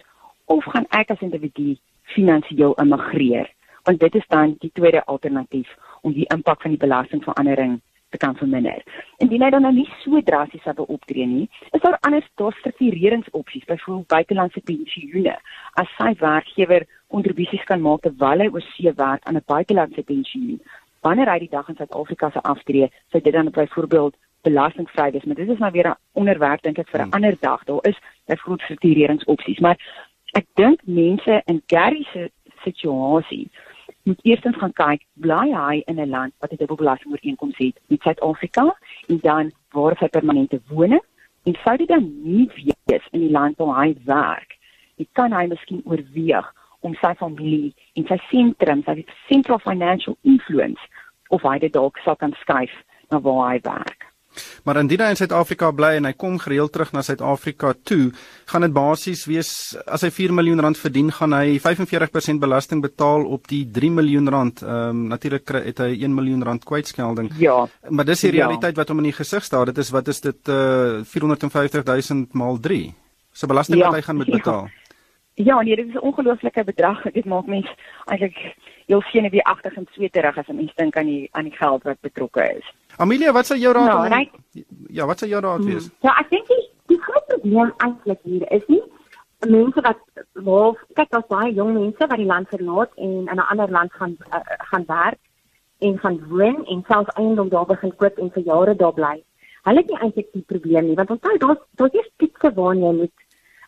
of 0.45 0.65
gaan 0.65 0.87
ek 0.91 1.11
as 1.11 1.23
individu 1.27 1.77
finansiëel 2.15 2.75
immigreer 2.83 3.47
want 3.85 4.01
dit 4.01 4.15
is 4.15 4.27
dan 4.29 4.57
die 4.59 4.73
tweede 4.75 5.05
alternatief 5.05 5.71
om 6.03 6.13
die 6.13 6.27
impak 6.35 6.63
van 6.63 6.75
die 6.75 6.81
belastingverandering 6.81 7.81
te 8.11 8.19
kan 8.19 8.35
verminder. 8.37 8.83
Indien 9.23 9.43
hy 9.45 9.51
dan 9.55 9.63
nou 9.63 9.73
nie 9.75 9.87
so 10.03 10.21
drasties 10.27 10.65
sou 10.67 10.87
optree 10.87 11.27
nie, 11.27 11.47
is 11.71 11.83
daar 11.85 11.99
ander 12.07 12.27
daar 12.41 12.57
struktureringsopsies, 12.59 13.67
byvoorbeeld 13.69 14.09
buitelandse 14.11 14.63
pensioene. 14.67 15.37
As 15.81 15.91
sy 15.99 16.11
werkgewer 16.19 16.87
kontribusies 17.15 17.65
kan 17.71 17.83
maak 17.85 18.03
terwyl 18.07 18.43
hy 18.43 18.49
oor 18.51 18.67
see 18.73 18.93
werk 19.03 19.23
aan 19.25 19.39
'n 19.39 19.47
buitelandse 19.47 20.03
pensioen, 20.03 20.59
wanneer 21.07 21.31
hy 21.31 21.39
die 21.39 21.55
dag 21.55 21.69
in 21.69 21.77
Suid-Afrika 21.77 22.31
se 22.31 22.43
aftree, 22.43 22.91
sou 23.13 23.23
dit 23.23 23.33
dan 23.33 23.51
byvoorbeeld 23.51 24.17
belastingvry 24.43 25.11
wees, 25.11 25.25
maar 25.25 25.37
dit 25.37 25.49
is 25.49 25.59
nou 25.59 25.73
weer 25.73 25.89
'n 25.89 25.99
onderwerp 26.13 26.63
dink 26.63 26.79
ek 26.79 26.89
vir 26.89 27.01
'n 27.01 27.03
hmm. 27.03 27.13
ander 27.13 27.37
dag. 27.41 27.65
Daar 27.65 27.85
is 27.87 27.99
byvoorbeeld 28.27 28.63
struktureringsopsies, 28.63 29.59
maar 29.59 29.79
ek 30.33 30.47
dink 30.55 30.81
mense 30.85 31.43
in 31.47 31.63
Gary 31.67 32.07
se 32.13 32.31
situasie 32.63 33.51
moet 34.03 34.19
eerstens 34.23 34.57
gaan 34.57 34.73
kyk 34.73 35.05
bly 35.25 35.47
hy 35.53 35.83
in 35.87 36.01
'n 36.01 36.11
land 36.11 36.33
wat 36.39 36.53
'n 36.53 36.57
dubbelbelasting 36.57 37.13
ooreenkoms 37.13 37.59
het 37.59 37.81
met 37.87 38.03
Suid-Afrika 38.03 38.77
en 39.09 39.19
dan 39.23 39.53
waar 39.71 39.97
sy 39.97 40.09
permanente 40.09 40.61
woning 40.69 41.05
en 41.45 41.55
sou 41.65 41.77
dit 41.77 41.89
dan 41.89 42.23
nie 42.23 42.51
wees 42.87 43.07
in 43.11 43.21
die 43.21 43.31
land 43.31 43.57
waar 43.57 43.85
hy 43.85 43.95
werk 44.05 44.57
nie 44.97 45.09
kan 45.13 45.33
hy 45.33 45.47
miskien 45.47 45.83
oorweeg 45.85 46.53
om 46.81 46.95
sy 46.95 47.15
familie 47.15 47.75
en 47.93 48.07
sy 48.07 48.19
sentrum 48.31 48.83
sy 48.83 49.05
central 49.29 49.59
financial 49.59 50.17
influence 50.23 50.83
of 51.29 51.43
hy 51.43 51.59
dit 51.59 51.73
dalk 51.73 51.99
sal 52.05 52.17
kan 52.17 52.33
skuif 52.41 52.75
na 53.11 53.21
waar 53.21 53.53
hy 53.53 53.61
werk 53.63 54.00
Maar 54.65 54.81
indien 54.83 55.03
hy 55.03 55.11
in 55.13 55.19
Suid-Afrika 55.19 55.71
bly 55.75 55.95
en 55.99 56.07
hy 56.09 56.13
kom 56.19 56.39
gereeld 56.39 56.73
terug 56.73 56.93
na 56.95 57.03
Suid-Afrika 57.03 57.73
toe, 57.89 58.11
gaan 58.53 58.67
dit 58.67 58.75
basies 58.75 59.25
wees 59.31 59.51
as 59.87 60.05
hy 60.07 60.11
4 60.15 60.35
miljoen 60.37 60.63
rand 60.63 60.79
verdien, 60.79 61.11
gaan 61.13 61.35
hy 61.37 61.59
45% 61.59 62.43
belasting 62.43 62.83
betaal 62.85 63.27
op 63.27 63.49
die 63.51 63.65
3 63.67 63.93
miljoen 64.01 64.31
rand. 64.31 64.63
Ehm 64.63 64.89
um, 64.91 65.07
natuurlik 65.11 65.49
het 65.67 65.83
hy 65.83 65.91
1 66.05 66.15
miljoen 66.15 66.45
rand 66.47 66.65
kwytskelding. 66.65 67.33
Ja. 67.39 67.67
Maar 67.89 68.05
dis 68.05 68.21
die 68.27 68.33
ja. 68.33 68.45
realiteit 68.45 68.75
ja. 68.75 68.83
wat 68.83 68.89
hom 68.89 69.03
in 69.03 69.11
die 69.11 69.17
gesig 69.17 69.45
staar. 69.45 69.67
Dit 69.73 69.79
is 69.79 69.91
wat 69.91 70.09
is 70.09 70.21
dit 70.21 70.49
uh 70.49 71.01
450 71.05 71.85
000 71.85 72.27
maal 72.33 72.61
3. 72.61 72.95
So 73.33 73.47
belasting 73.47 73.81
ja. 73.81 73.89
wat 73.89 74.01
hy 74.01 74.07
gaan 74.07 74.17
moet 74.17 74.31
betaal. 74.31 74.69
Ja. 74.69 74.81
Ja, 75.45 75.63
nee, 75.63 75.77
dit 75.77 75.87
is 75.87 75.95
'n 75.95 76.05
ongelooflike 76.05 76.65
bedrag. 76.65 77.03
Dit 77.13 77.25
maak 77.25 77.47
mens 77.47 77.69
eintlik 78.05 78.37
heel 78.91 79.03
senuweeagtig 79.13 79.77
en 79.79 79.87
sweterig 79.95 80.39
as 80.39 80.49
'n 80.49 80.57
mens 80.57 80.75
dink 80.75 80.97
aan 80.97 81.07
die 81.07 81.29
aan 81.33 81.49
die 81.49 81.57
geld 81.57 81.83
wat 81.89 82.01
betrokke 82.01 82.43
is. 82.59 82.67
Amelia, 82.97 83.33
wat 83.33 83.47
sou 83.47 83.59
jou 83.59 83.73
raad 83.75 84.11
nou, 84.11 84.23
om, 84.23 84.65
Ja, 84.91 85.07
wat 85.07 85.19
sou 85.19 85.31
jou 85.31 85.41
raad 85.43 85.65
wees? 85.65 85.87
Hmm. 85.87 86.09
Ja, 86.09 86.17
ek 86.21 86.31
dink 86.31 86.47
die, 86.47 86.65
die 86.87 87.01
groot 87.01 87.27
probleem 87.27 87.73
eintlik 87.77 88.19
hier 88.23 88.51
is 88.51 88.67
nie 88.67 88.83
mense 89.49 89.81
wat 89.81 89.99
wel 90.33 90.77
kyk 90.95 91.15
as 91.17 91.27
baie 91.29 91.53
jong 91.55 91.73
mense 91.75 92.07
wat 92.07 92.19
die 92.21 92.29
land 92.29 92.49
verlaat 92.49 92.93
en 92.97 93.29
in 93.29 93.37
'n 93.37 93.49
ander 93.53 93.71
land 93.71 93.93
gaan 93.93 94.17
uh, 94.33 94.41
gaan 94.71 94.85
werk 94.87 95.19
en 95.79 95.99
gaan 95.99 96.21
woon 96.29 96.67
en 96.67 96.85
self 96.89 97.09
eiendom 97.09 97.49
daar 97.49 97.67
begin 97.67 97.97
koop 97.97 98.19
en 98.19 98.31
vir 98.31 98.43
jare 98.43 98.77
daar 98.77 98.93
bly. 98.93 99.23
Hulle 99.63 99.79
het 99.79 99.89
nie 99.89 99.99
eintlik 99.99 100.33
die 100.33 100.45
probleem 100.47 100.87
nie, 100.87 100.95
want 100.95 101.11
onthou 101.11 101.39
daar's 101.39 101.59
daar's 101.77 101.95
eers 101.95 102.11
tipe 102.17 102.53
waarna 102.55 102.87
jy 102.87 102.93
moet 102.93 103.17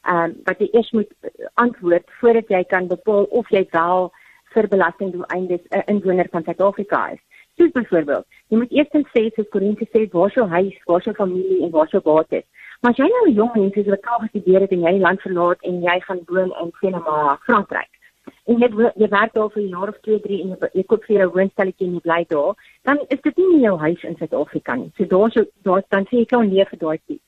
ehm 0.02 0.24
um, 0.24 0.36
wat 0.44 0.58
jy 0.58 0.68
eers 0.72 0.90
moet 0.90 1.10
uh, 1.22 1.46
antwoord 1.54 2.10
voordat 2.20 2.48
jy 2.48 2.64
kan 2.64 2.86
bepaal 2.86 3.24
of 3.24 3.48
jy 3.48 3.66
wel 3.70 4.12
vir 4.54 4.68
belastingdoeleindes 4.68 5.62
'n 5.68 5.78
uh, 5.78 5.82
inwoner 5.92 6.28
van 6.30 6.42
Suid-Afrika 6.44 7.00
is. 7.12 7.21
Soos 7.56 7.71
byvoorbeeld, 7.71 8.26
jy 8.49 8.56
moet 8.59 8.73
eers 8.73 9.09
sê 9.14 9.23
soos 9.35 9.49
Corinne 9.49 9.87
sê 9.92 10.09
waar 10.12 10.32
jou 10.35 10.47
huis, 10.49 10.76
waar 10.85 11.02
jou 11.02 11.14
familie 11.14 11.62
en 11.62 11.71
waar 11.71 11.88
jou 11.88 12.02
bates. 12.02 12.44
Maar 12.80 12.90
as 12.92 12.99
jy 12.99 13.09
nou 13.09 13.25
'n 13.28 13.35
jong 13.35 13.54
mens 13.54 13.75
is 13.75 13.87
wat 13.87 14.06
al 14.06 14.25
gestudeer 14.25 14.61
het 14.61 14.73
en 14.73 14.85
jy 14.87 14.92
die 14.92 15.06
land 15.06 15.21
verlaat 15.21 15.61
en 15.62 15.82
jy 15.82 16.00
gaan 16.00 16.21
woon 16.26 16.52
in 16.62 16.71
Kenema, 16.80 17.38
Frankryk. 17.47 17.92
En 18.47 18.59
jy 18.59 18.68
jy 18.97 19.09
werk 19.09 19.32
daar 19.32 19.50
vir 19.50 19.62
'n 19.62 19.68
jaar 19.68 19.88
of 19.88 20.00
2, 20.00 20.21
3 20.21 20.42
en 20.42 20.49
jy, 20.49 20.68
jy 20.73 20.85
koop 20.85 21.04
vir 21.04 21.23
'n 21.23 21.35
woonstelletjie 21.35 21.87
en 21.87 21.94
jy 21.94 22.00
bly 22.00 22.25
daar, 22.28 22.54
dan 22.82 22.99
is 23.09 23.21
dit 23.21 23.37
nie 23.37 23.61
jou 23.61 23.76
huis 23.78 24.02
in 24.02 24.16
Suid-Afrika 24.16 24.75
nie. 24.75 24.90
So 24.97 25.04
daar 25.04 25.30
so 25.30 25.44
daar 25.62 25.82
dan 25.88 26.04
sê 26.04 26.16
jy 26.18 26.25
kan 26.25 26.49
leef 26.49 26.68
vir 26.68 26.78
daai 26.78 26.99
tyd 27.06 27.21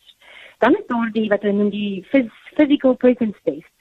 dan 0.65 0.75
is 0.75 0.87
daar 0.87 1.11
die 1.13 1.29
wat 1.29 1.43
hulle 1.43 1.57
noem 1.59 1.71
die 1.71 2.05
physical 2.57 2.95
presence 2.95 3.39
test. 3.45 3.74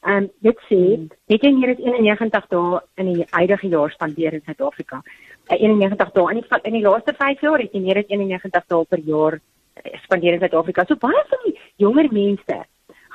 Ehm 0.00 0.16
um, 0.16 0.30
dit 0.40 0.60
sê 0.68 0.80
hmm. 0.80 1.08
het 1.28 1.42
jy 1.44 1.50
hier 1.56 1.70
is 1.74 1.80
91 1.84 2.46
dae 2.48 2.80
in 3.02 3.08
die 3.12 3.24
huidige 3.30 3.68
jaar 3.68 3.90
spandeer 3.92 4.32
in 4.32 4.42
Suid-Afrika. 4.46 5.02
Uh, 5.50 5.58
91 5.58 6.12
dae 6.16 6.30
in 6.32 6.40
die 6.40 6.60
in 6.70 6.76
die 6.78 6.84
laaste 6.86 7.12
5 7.18 7.42
jaar 7.44 7.60
het 7.60 7.74
jy 7.76 7.82
meer 7.84 8.00
as 8.00 8.08
91 8.08 8.64
dae 8.72 8.84
per 8.88 9.02
jaar 9.10 9.36
uh, 9.36 9.98
spandeer 10.04 10.38
in 10.38 10.40
Suid-Afrika. 10.40 10.86
So 10.88 10.96
baie 10.96 11.24
van 11.32 11.44
die 11.44 11.54
jonger 11.84 12.08
mense 12.12 12.58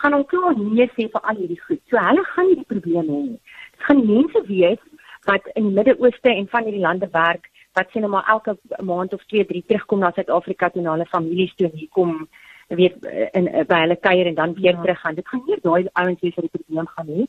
gaan 0.03 0.13
al 0.13 0.27
klaar 0.29 0.53
nee 0.59 0.87
sê 0.93 1.09
vir 1.09 1.21
al 1.23 1.41
hierdie 1.41 1.61
goed. 1.65 1.81
So 1.89 1.97
hulle 1.97 2.23
gaan 2.35 2.51
nie 2.51 2.59
die 2.61 2.69
probleme 2.75 3.17
hê 3.17 3.23
nie. 3.31 3.41
Dit 3.73 3.89
gaan 3.89 4.05
mense 4.05 4.45
wees 4.51 4.81
wat 5.25 5.49
in 5.55 5.71
die 5.71 5.75
Midde-Ooste 5.79 6.29
en 6.29 6.47
van 6.53 6.69
hierdie 6.69 6.85
lande 6.85 7.09
werk 7.17 7.49
wat 7.75 7.89
sê 7.91 7.99
nou 7.99 8.13
maar 8.13 8.29
elke 8.29 8.53
maand 8.79 9.13
of 9.17 9.25
2, 9.33 9.45
3 9.49 9.63
terugkom 9.71 10.05
na 10.05 10.13
Suid-Afrika 10.13 10.69
toe 10.69 10.85
na 10.85 10.93
hulle 10.93 11.09
families 11.09 11.57
toe 11.57 11.71
hier 11.73 11.89
kom 11.97 12.27
weet 12.67 12.95
in 13.33 13.49
by 13.67 13.79
hulle 13.83 13.95
kuier 13.95 14.27
en 14.27 14.35
dan 14.35 14.53
weer 14.53 14.73
ja. 14.73 14.81
terug 14.81 14.99
gaan. 14.99 15.15
Dit 15.15 15.27
gaan 15.27 15.43
nie 15.45 15.59
daai 15.61 15.87
ouens 15.93 16.21
wees 16.21 16.35
wat 16.35 16.47
die 16.47 16.55
probleem 16.57 16.87
gaan 16.87 17.07
hê. 17.07 17.27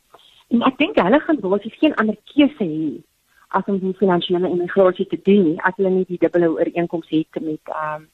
En 0.49 0.63
ek 0.63 0.79
dink 0.79 0.99
hulle 1.03 1.21
gaan 1.21 1.41
basies 1.41 1.79
geen 1.81 1.95
ander 1.95 2.17
keuse 2.33 2.65
hê 2.65 3.03
as 3.49 3.65
om 3.71 3.79
die 3.79 3.95
finansiële 3.99 4.49
immigrasie 4.51 5.07
te 5.07 5.19
doen 5.23 5.43
nie 5.51 5.57
as 5.63 5.77
hulle 5.79 5.91
nie 5.91 6.07
die 6.09 6.21
dubbele 6.23 6.51
ooreenkoms 6.51 7.09
het 7.15 7.41
met 7.41 7.75
ehm 7.75 8.03
um, 8.03 8.07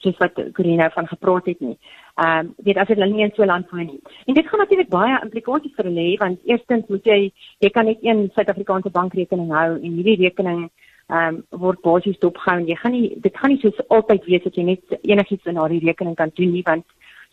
soos 0.00 0.16
wat 0.16 0.38
Corina 0.56 0.86
van 0.90 1.06
gepraat 1.06 1.46
het 1.50 1.60
nie. 1.60 1.76
Ehm 2.14 2.46
um, 2.46 2.54
weet 2.64 2.78
as 2.80 2.88
hulle 2.88 3.06
nie 3.06 3.24
in 3.24 3.32
so 3.36 3.42
'n 3.42 3.52
land 3.52 3.70
woon 3.70 3.86
nie. 3.86 4.00
En 4.26 4.34
dit 4.34 4.48
gaan 4.48 4.58
natuurlik 4.58 4.88
baie 4.88 5.20
implikasies 5.22 5.74
vir 5.76 5.84
hulle 5.84 6.06
hê 6.08 6.14
want 6.18 6.38
eerstens 6.44 6.88
moet 6.88 7.04
jy 7.04 7.32
jy 7.58 7.70
kan 7.70 7.84
net 7.84 7.98
een 8.02 8.30
Suid-Afrikaanse 8.34 8.90
bankrekening 8.90 9.50
hou 9.52 9.70
en 9.74 9.92
hierdie 9.98 10.22
rekening 10.24 10.70
ehm 11.10 11.34
um, 11.34 11.60
word 11.62 11.80
basies 11.82 12.18
dopgehou 12.22 12.60
en 12.60 12.68
jy 12.68 12.76
gaan 12.78 12.92
nie 12.94 13.08
dit 13.24 13.36
gaan 13.36 13.50
nie 13.50 13.60
soos 13.62 13.78
altyd 13.96 14.26
wees 14.30 14.42
dat 14.44 14.56
jy 14.56 14.64
net 14.68 14.98
enigiets 15.02 15.48
in 15.50 15.58
daardie 15.58 15.82
rekening 15.84 16.16
kan 16.16 16.30
doen 16.34 16.52
nie 16.54 16.62
want 16.66 16.84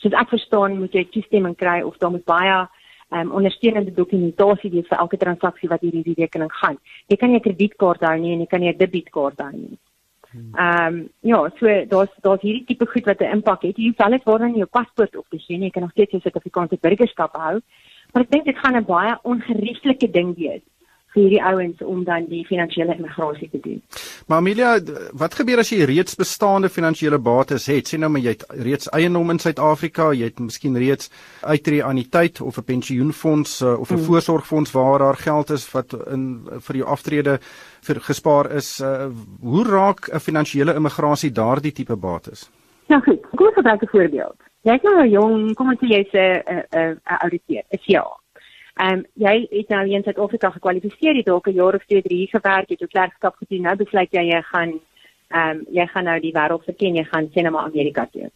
soos 0.01 0.15
ek 0.21 0.31
verstaan 0.33 0.79
moet 0.79 0.93
jy 0.97 1.03
toestemming 1.13 1.55
kry 1.55 1.81
of 1.85 1.97
daar 2.01 2.13
moet 2.15 2.25
baie 2.25 2.55
ehm 2.57 3.19
um, 3.19 3.35
ondersteunende 3.39 3.93
dokumentasie 3.95 4.71
wees 4.71 4.87
vir 4.89 5.01
elke 5.03 5.17
transaksie 5.17 5.69
wat 5.69 5.83
hierdie 5.85 6.15
rekening 6.17 6.51
gaan. 6.61 6.77
Jy 7.07 7.17
kan 7.17 7.29
nie 7.29 7.37
'n 7.39 7.45
kredietkaart 7.47 8.01
hou 8.01 8.17
nie 8.19 8.33
en 8.33 8.39
jy 8.39 8.47
kan 8.53 8.59
nie 8.59 8.71
'n 8.73 8.77
debietkaart 8.77 9.39
hou 9.39 9.51
nie. 9.51 9.77
Hmm. 10.31 10.51
Ehm 10.63 10.93
um, 10.95 11.09
ja, 11.21 11.39
so 11.59 11.65
daar's 11.93 12.13
daar's 12.21 12.41
hierdie 12.41 12.65
tipe 12.65 12.85
goed 12.85 13.05
wat 13.05 13.21
'n 13.21 13.31
impak 13.37 13.61
het. 13.61 13.77
Jy 13.77 13.87
hoef 13.87 14.01
alles 14.05 14.23
waarna 14.25 14.47
jou 14.49 14.65
paspoort 14.65 15.15
op 15.15 15.29
te 15.29 15.39
sien. 15.39 15.61
Jy 15.61 15.69
kan 15.69 15.83
nog 15.83 15.91
steeds 15.91 16.11
jou 16.11 16.21
Suid-Afrikaanse 16.21 16.77
burgerskap 16.81 17.35
hou. 17.35 17.61
Maar 18.13 18.23
ek 18.23 18.31
dink 18.31 18.45
dit 18.45 18.57
gaan 18.57 18.75
'n 18.75 18.85
baie 18.85 19.19
ongerieflike 19.23 20.11
ding 20.11 20.35
wees 20.35 20.63
vir 21.17 21.25
hierdie 21.25 21.43
ouens 21.43 21.81
om 21.81 22.03
dan 22.05 22.27
die 22.29 22.43
finansiële 22.45 22.95
immigrasie 22.97 23.49
te 23.49 23.59
doen. 23.63 23.81
Maar 24.27 24.37
Amelia, 24.43 24.71
wat 25.17 25.37
gebeur 25.39 25.61
as 25.63 25.71
jy 25.73 25.87
reeds 25.89 26.17
bestaande 26.19 26.69
finansiële 26.69 27.19
bates 27.19 27.67
het? 27.71 27.89
Sien 27.89 28.03
nou 28.05 28.11
maar 28.13 28.23
jy 28.23 28.35
het 28.35 28.45
reeds 28.67 28.89
eiendom 28.95 29.33
in 29.33 29.41
Suid-Afrika, 29.41 30.11
jy 30.13 30.29
het 30.29 30.41
miskien 30.43 30.77
reeds 30.77 31.09
uitreë 31.41 31.85
anniteit 31.87 32.41
of 32.41 32.57
'n 32.57 32.67
pensioenfonds 32.73 33.61
uh, 33.61 33.79
of 33.79 33.91
'n 33.91 33.97
mm. 33.97 34.05
voorsorgfonds 34.09 34.71
waar 34.71 34.99
daar 34.99 35.17
geld 35.17 35.49
is 35.49 35.65
wat 35.71 35.93
in 36.11 36.45
vir 36.67 36.75
jou 36.75 36.87
aftrede 36.87 37.39
vir 37.81 38.01
gespaar 38.01 38.51
is. 38.51 38.79
Uh, 38.79 39.09
hoe 39.41 39.63
raak 39.63 40.09
'n 40.13 40.19
finansiële 40.19 40.75
immigrasie 40.75 41.31
daardie 41.31 41.71
tipe 41.71 41.95
bates? 41.95 42.49
Nou 42.87 43.01
goed, 43.01 43.21
kom 43.35 43.47
ons 43.47 43.55
gebruik 43.55 43.81
'n 43.81 43.87
voorbeeld. 43.87 44.37
Jy 44.61 44.73
is 44.73 44.81
nou 44.81 45.01
'n 45.01 45.09
jong, 45.09 45.55
kom 45.55 45.69
ons 45.69 45.79
sê 45.79 45.87
jy's 45.87 46.13
'n 46.13 46.43
'n 46.71 46.99
'n 47.05 47.17
ouditeur, 47.23 47.63
'n 47.71 47.79
CEO. 47.85 48.05
Ehm 48.77 48.93
um, 48.93 49.05
jy 49.13 49.47
het 49.49 49.69
nou 49.69 49.83
in 49.89 50.03
Suid-Afrika 50.03 50.49
gekwalifiseer, 50.49 51.13
jy 51.13 51.23
het 51.23 51.25
dalk 51.25 51.47
'n 51.47 51.53
jaar 51.53 51.75
of 51.75 51.85
2, 51.85 52.01
3 52.01 52.27
gewerk, 52.27 52.67
jy 52.69 52.75
het 52.75 52.79
jou 52.79 52.89
klerkskap 52.89 53.35
gedoen, 53.35 53.61
nou 53.61 53.75
besluit 53.75 54.11
jy 54.11 54.23
jy 54.29 54.41
gaan 54.41 54.79
Ehm 55.27 55.49
um, 55.49 55.65
jy 55.75 55.85
gaan 55.91 56.05
nou 56.07 56.19
die 56.23 56.31
wêreld 56.31 56.63
verken, 56.63 56.95
jy 56.95 57.03
gaan 57.03 57.25
sê 57.33 57.43
net 57.43 57.51
maar 57.51 57.67
Amerika 57.67 58.05
toe. 58.11 58.29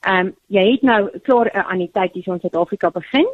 Ehm 0.00 0.26
um, 0.26 0.32
jy 0.50 0.64
het 0.72 0.82
nou 0.82 1.20
klaar 1.22 1.50
'n 1.54 1.66
anniteit 1.74 2.12
hier 2.12 2.34
in 2.34 2.40
Suid-Afrika 2.40 2.90
begin. 2.90 3.28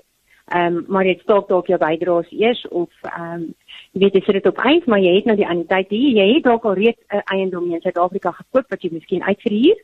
Ehm 0.52 0.76
um, 0.76 0.84
maar 0.88 1.04
jy 1.04 1.18
stok 1.22 1.48
dalk 1.48 1.66
jou 1.66 1.78
bydraes 1.78 2.30
eers 2.30 2.68
of 2.68 2.90
ehm 3.02 3.32
um, 3.32 3.54
jy 3.92 4.00
weet 4.00 4.14
jy 4.14 4.20
sit 4.24 4.34
dit 4.34 4.46
op 4.46 4.58
ys, 4.64 4.84
maar 4.84 5.00
jy 5.00 5.14
het 5.14 5.24
nou 5.24 5.36
die 5.36 5.48
anniteit 5.48 5.88
hier. 5.88 6.10
Jy 6.16 6.34
het 6.34 6.44
dalk 6.44 6.64
al 6.64 6.74
reeds 6.74 7.02
'n 7.08 7.22
eiendom 7.24 7.72
in 7.74 7.80
Suid-Afrika 7.80 8.30
gekoop 8.30 8.68
wat 8.68 8.82
jy 8.82 8.90
miskien 8.92 9.22
uitverhuur. 9.22 9.78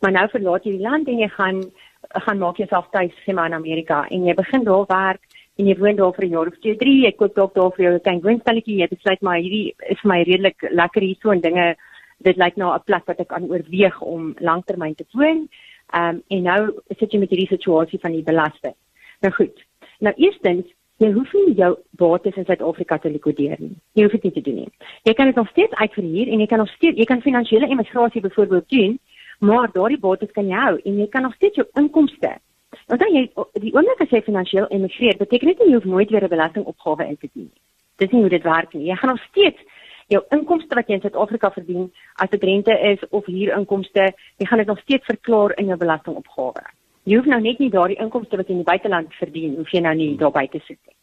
Maar 0.00 0.12
nou 0.12 0.28
verlaat 0.28 0.64
jy 0.64 0.70
die 0.70 0.88
land 0.88 1.08
en 1.08 1.18
jy 1.18 1.28
gaan 1.28 1.62
gaan 2.08 2.38
maak 2.38 2.56
jouself 2.56 2.88
tuis 2.90 3.12
sê 3.24 3.32
maar 3.32 3.46
in 3.46 3.54
Amerika 3.54 4.06
en 4.08 4.24
jy 4.24 4.34
begin 4.34 4.64
daar 4.64 4.86
werk 4.86 5.20
en 5.58 5.66
jy 5.66 5.76
woon 5.78 5.96
daar 5.96 6.14
vir 6.14 6.24
'n 6.24 6.30
jaar 6.30 6.46
of 6.46 6.58
2, 6.60 6.76
3, 6.76 7.02
jy 7.04 7.12
koop 7.12 7.34
dalk 7.34 7.54
daar 7.54 7.70
vir 7.72 7.84
jou 7.84 7.94
'n 7.94 8.00
klein 8.00 8.20
woonstelletjie, 8.20 8.80
jy 8.80 8.88
besluit 8.88 9.22
maar 9.22 9.38
hierdie 9.38 9.74
is 9.88 10.02
my 10.04 10.22
redelik 10.22 10.58
lekker 10.70 11.02
hier 11.02 11.16
so 11.20 11.30
en 11.30 11.40
dinge 11.40 11.76
dit 12.18 12.36
lyk 12.36 12.56
nou 12.56 12.74
'n 12.74 12.84
plek 12.84 13.04
wat 13.06 13.20
ek 13.20 13.28
kan 13.28 13.50
oorweeg 13.50 14.00
om 14.00 14.34
lanktermyn 14.38 14.94
te 14.94 15.04
woon. 15.12 15.48
Ehm 15.92 16.16
um, 16.16 16.22
en 16.28 16.42
nou 16.42 16.72
sit 16.98 17.12
jy 17.12 17.18
met 17.18 17.30
hierdie 17.30 17.56
situasie 17.56 17.98
van 18.00 18.12
die 18.12 18.22
belasting. 18.22 18.74
Nou 19.20 19.32
goed. 19.32 19.64
Nou 20.00 20.14
eerstens, 20.16 20.66
jy 20.96 21.12
hoef 21.12 21.32
nie 21.32 21.54
jou 21.54 21.76
bates 21.90 22.36
in 22.36 22.44
Suid-Afrika 22.44 22.98
te 22.98 23.10
likwideer 23.10 23.56
nie. 23.58 23.76
Jy 23.92 24.02
hoef 24.02 24.12
dit 24.12 24.22
nie 24.22 24.32
te 24.32 24.40
doen 24.40 24.54
nie. 24.54 24.72
Jy 25.02 25.12
kan 25.12 25.26
dit 25.26 25.34
nog 25.34 25.48
steeds 25.48 25.74
uitverhuur 25.74 26.28
en 26.28 26.40
jy 26.40 26.46
kan 26.46 26.58
nog 26.58 26.68
steeds 26.68 26.98
jy 26.98 27.04
kan 27.04 27.22
finansiële 27.22 27.68
immigrasie 27.68 28.20
byvoorbeeld 28.20 28.68
doen, 28.68 28.98
maar 29.38 29.72
daardie 29.72 29.98
bates 29.98 30.30
kan 30.30 30.48
jy 30.48 30.56
hou 30.56 30.80
en 30.84 30.98
jy 30.98 31.08
kan 31.08 31.22
nog 31.22 31.34
steeds 31.34 31.56
jou 31.56 31.66
inkomste 31.74 32.38
Want 32.86 33.00
dan 33.00 33.14
jy 33.14 33.22
die 33.62 33.72
oomblik 33.72 34.00
as 34.04 34.10
jy 34.12 34.20
finansiëel 34.22 34.66
immigreer, 34.76 35.16
beteken 35.16 35.48
dit 35.48 35.58
nie 35.62 35.68
jy 35.70 35.78
hoef 35.78 35.84
nooit 35.88 36.10
weer 36.10 36.24
'n 36.24 36.28
belastingopgawe 36.28 37.06
in 37.08 37.16
te 37.16 37.28
dien 37.32 37.48
nie. 37.48 37.60
Dis 37.96 38.10
nie 38.10 38.20
hoe 38.20 38.30
dit 38.30 38.42
werk 38.42 38.72
nie. 38.74 38.86
Jy 38.90 38.96
gaan 38.96 39.10
nog 39.10 39.24
steeds 39.30 39.60
jou 40.08 40.22
inkomste 40.30 40.74
wat 40.74 40.88
jy 40.88 40.94
in 40.94 41.00
Suid-Afrika 41.00 41.50
verdien, 41.50 41.92
as 42.14 42.30
dit 42.30 42.42
rente 42.42 42.78
is 42.92 43.08
of 43.10 43.26
huurinkomste, 43.26 44.12
jy 44.36 44.46
gaan 44.46 44.58
dit 44.58 44.66
nog 44.66 44.80
steeds 44.80 45.04
verklaar 45.04 45.56
in 45.58 45.66
jou 45.66 45.78
belastingopgawe. 45.78 46.64
Jy 47.04 47.16
hoef 47.16 47.26
nou 47.26 47.40
net 47.40 47.58
nie 47.58 47.70
daardie 47.70 48.00
inkomste 48.00 48.36
wat 48.36 48.48
jy 48.48 48.52
in 48.52 48.62
die 48.64 48.70
buiteland 48.70 49.14
verdien, 49.14 49.56
hoef 49.56 49.70
jy 49.70 49.80
nou 49.80 49.94
nie 49.94 50.16
daar 50.16 50.32
by 50.32 50.46
te 50.46 50.60
sit 50.66 50.78
nie. 50.86 50.96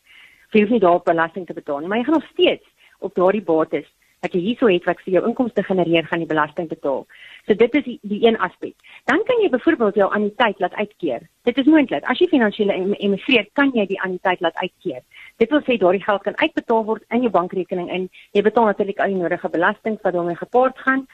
Jy 0.51 0.61
hoef 0.61 0.69
nie 0.69 0.79
daar 0.79 1.01
belasting 1.05 1.45
te 1.47 1.53
betaal 1.53 1.79
nie, 1.79 1.87
maar 1.87 1.97
jy 1.97 2.03
gaan 2.03 2.19
nog 2.19 2.29
steeds 2.33 2.65
op 2.99 3.15
daardie 3.15 3.41
bates 3.41 3.87
wat 4.21 4.35
jy 4.35 4.41
hierso 4.45 4.69
het 4.69 4.85
wat 4.85 4.99
vir 5.01 5.15
jou 5.15 5.23
inkomste 5.25 5.63
genereer 5.65 6.05
gaan 6.09 6.21
die 6.21 6.29
belasting 6.29 6.67
betaal. 6.69 7.05
So 7.47 7.57
dit 7.57 7.77
is 7.79 7.85
die, 7.87 7.97
die 8.05 8.19
een 8.27 8.37
aspek. 8.37 8.75
Dan 9.09 9.23
kan 9.25 9.41
jy 9.41 9.49
byvoorbeeld 9.49 9.97
jou 9.97 10.09
anniteit 10.13 10.59
laat 10.61 10.77
uitkeer. 10.77 11.25
Dit 11.49 11.57
is 11.57 11.69
moontlik. 11.69 12.05
As 12.05 12.21
jy 12.21 12.27
finansiële 12.29 12.75
emigreer, 13.01 13.47
kan 13.57 13.73
jy 13.73 13.87
die 13.89 14.01
anniteit 14.05 14.43
laat 14.45 14.61
uitkeer. 14.61 15.01
Dit 15.41 15.49
wil 15.49 15.65
sê 15.65 15.79
daardie 15.81 16.03
geld 16.05 16.21
kan 16.27 16.37
uitbetaal 16.37 16.85
word 16.85 17.07
in 17.09 17.25
jou 17.25 17.33
bankrekening 17.33 17.89
in. 17.89 18.07
Jy 18.37 18.45
betaal 18.45 18.69
natuurlik 18.69 19.01
al 19.01 19.15
die 19.15 19.21
nodige 19.23 19.49
belasting 19.49 19.97
wat 20.05 20.13
daarmee 20.13 20.37
gepaard 20.37 20.85
gaan 20.85 21.07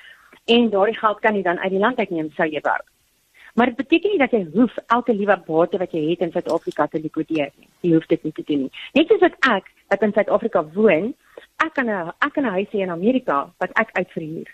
en 0.52 0.70
daardie 0.76 1.00
geld 1.00 1.24
kan 1.24 1.36
jy 1.36 1.48
dan 1.48 1.64
uit 1.64 1.72
die 1.72 1.84
land 1.84 2.00
uitneem 2.04 2.32
sou 2.36 2.48
jy 2.48 2.64
wou. 2.68 2.80
Maar 3.58 3.66
dit 3.66 3.76
beteken 3.76 4.10
nie 4.10 4.20
dat 4.22 4.34
jy 4.36 4.44
hoef 4.54 4.74
elke 4.94 5.14
liewe 5.18 5.36
bate 5.46 5.80
wat 5.82 5.94
jy 5.96 6.04
het 6.12 6.20
in 6.22 6.32
Suid-Afrika 6.32 6.86
te 6.88 7.00
likwideer 7.02 7.50
nie. 7.56 7.70
Jy 7.88 7.96
hoef 7.96 8.06
dit 8.12 8.28
nie 8.28 8.34
te 8.38 8.44
doen 8.46 8.60
nie. 8.68 8.82
Net 8.94 9.10
soos 9.10 9.26
ek 9.26 9.72
wat 9.90 10.04
in 10.06 10.14
Suid-Afrika 10.14 10.62
woon, 10.76 11.08
ek 11.66 11.74
kan 11.74 11.90
'n 11.90 12.14
ek 12.22 12.34
kan 12.36 12.46
'n 12.46 12.54
huis 12.58 12.70
hê 12.70 12.86
in 12.86 12.94
Amerika 12.94 13.50
wat 13.58 13.72
ek 13.74 13.90
uitverhuur. 13.98 14.50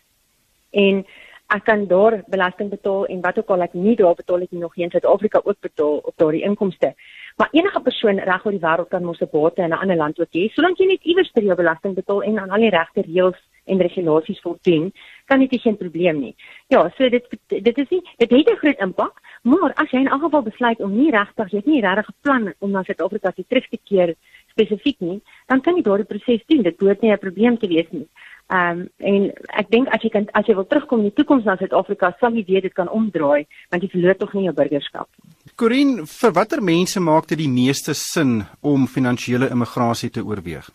En 0.72 1.06
ek 1.50 1.64
kan 1.66 1.86
daar 1.88 2.24
belasting 2.28 2.70
betaal 2.70 3.06
en 3.06 3.22
wat 3.22 3.38
ook 3.38 3.50
al 3.50 3.62
ek 3.62 3.74
nie 3.74 3.96
daar 3.96 4.16
betaal 4.16 4.42
ek 4.42 4.52
nie 4.52 4.62
nog 4.62 4.78
in 4.78 4.90
Suid-Afrika 4.90 5.42
ook 5.44 5.60
betaal 5.60 5.98
op 5.98 6.14
daardie 6.16 6.44
inkomste. 6.44 6.94
Maar 7.36 7.50
enige 7.52 7.82
persoon 7.82 8.20
reg 8.20 8.46
oor 8.46 8.52
die 8.52 8.66
wêreld 8.68 8.90
kan 8.90 9.04
mos 9.04 9.22
'n 9.22 9.28
bate 9.32 9.62
in 9.62 9.70
'n 9.70 9.82
ander 9.84 9.98
land 9.98 10.20
ook 10.20 10.32
hê, 10.32 10.50
solank 10.54 10.78
jy 10.78 10.86
net 10.86 11.04
iewers 11.04 11.32
vir 11.34 11.44
jou 11.44 11.56
belasting 11.56 11.96
betaal 11.96 12.24
en 12.24 12.40
aan 12.40 12.50
al 12.50 12.60
die 12.60 12.70
regte 12.70 13.02
reëls 13.02 13.40
en 13.66 13.82
regulasies 13.82 14.42
voldoen, 14.42 14.92
kan 15.26 15.40
dit 15.40 15.62
geen 15.62 15.78
probleem 15.78 16.20
nie. 16.20 16.36
Ja, 16.68 16.90
so 16.98 17.10
dit 17.10 17.28
dit 17.48 17.78
is 17.78 17.90
nie 17.90 18.02
dit 18.18 18.32
het 18.32 18.50
'n 18.50 18.62
groot 18.64 18.80
impak, 18.80 19.22
maar 19.42 19.74
as 19.74 19.92
jy 19.92 20.00
in 20.00 20.08
elk 20.08 20.22
geval 20.22 20.42
besluit 20.42 20.80
om 20.80 20.98
nie 20.98 21.12
regtig, 21.12 21.52
jy 21.52 21.58
het 21.58 21.66
nie 21.66 21.82
regtig 21.82 22.10
'n 22.10 22.22
plan 22.22 22.54
om 22.60 22.72
na 22.72 22.84
Suid-Afrika 22.84 23.32
te 23.32 23.46
terug 23.48 23.68
te 23.70 23.80
keer 23.84 24.16
spesifiek 24.50 25.00
nie, 25.00 25.22
dan 25.48 25.62
kan 25.62 25.76
jy 25.76 25.82
daardie 25.82 26.06
proses 26.06 26.44
doen. 26.48 26.62
Dit 26.64 26.78
behoort 26.78 27.02
nie 27.02 27.12
'n 27.12 27.18
probleem 27.18 27.58
te 27.58 27.68
wees 27.68 27.90
nie. 27.90 28.08
Ehm 28.48 28.80
um, 28.80 28.90
en 28.98 29.32
ek 29.48 29.70
dink 29.72 29.88
as 29.88 30.02
jy 30.04 30.10
kan 30.10 30.26
as 30.34 30.46
jy 30.46 30.56
wil 30.56 30.68
terugkom 30.68 31.00
in 31.00 31.10
die 31.10 31.16
toekoms 31.16 31.46
na 31.48 31.56
Suid-Afrika, 31.56 32.12
sal 32.20 32.36
jy 32.36 32.44
weet 32.48 32.68
dit 32.68 32.74
kan 32.74 32.90
omdraai 32.90 33.48
want 33.70 33.84
jy 33.84 33.90
verloor 33.90 34.18
tog 34.20 34.34
nie 34.34 34.44
jou 34.44 34.54
burgerskap 34.54 35.08
nie. 35.24 35.32
Corin, 35.56 36.06
vir 36.06 36.32
watter 36.36 36.62
mense 36.62 37.00
maak 37.00 37.28
dit 37.28 37.38
die 37.38 37.50
meeste 37.50 37.94
sin 37.94 38.44
om 38.62 38.88
finansiële 38.88 39.50
immigrasie 39.50 40.10
te 40.10 40.24
oorweeg? 40.26 40.70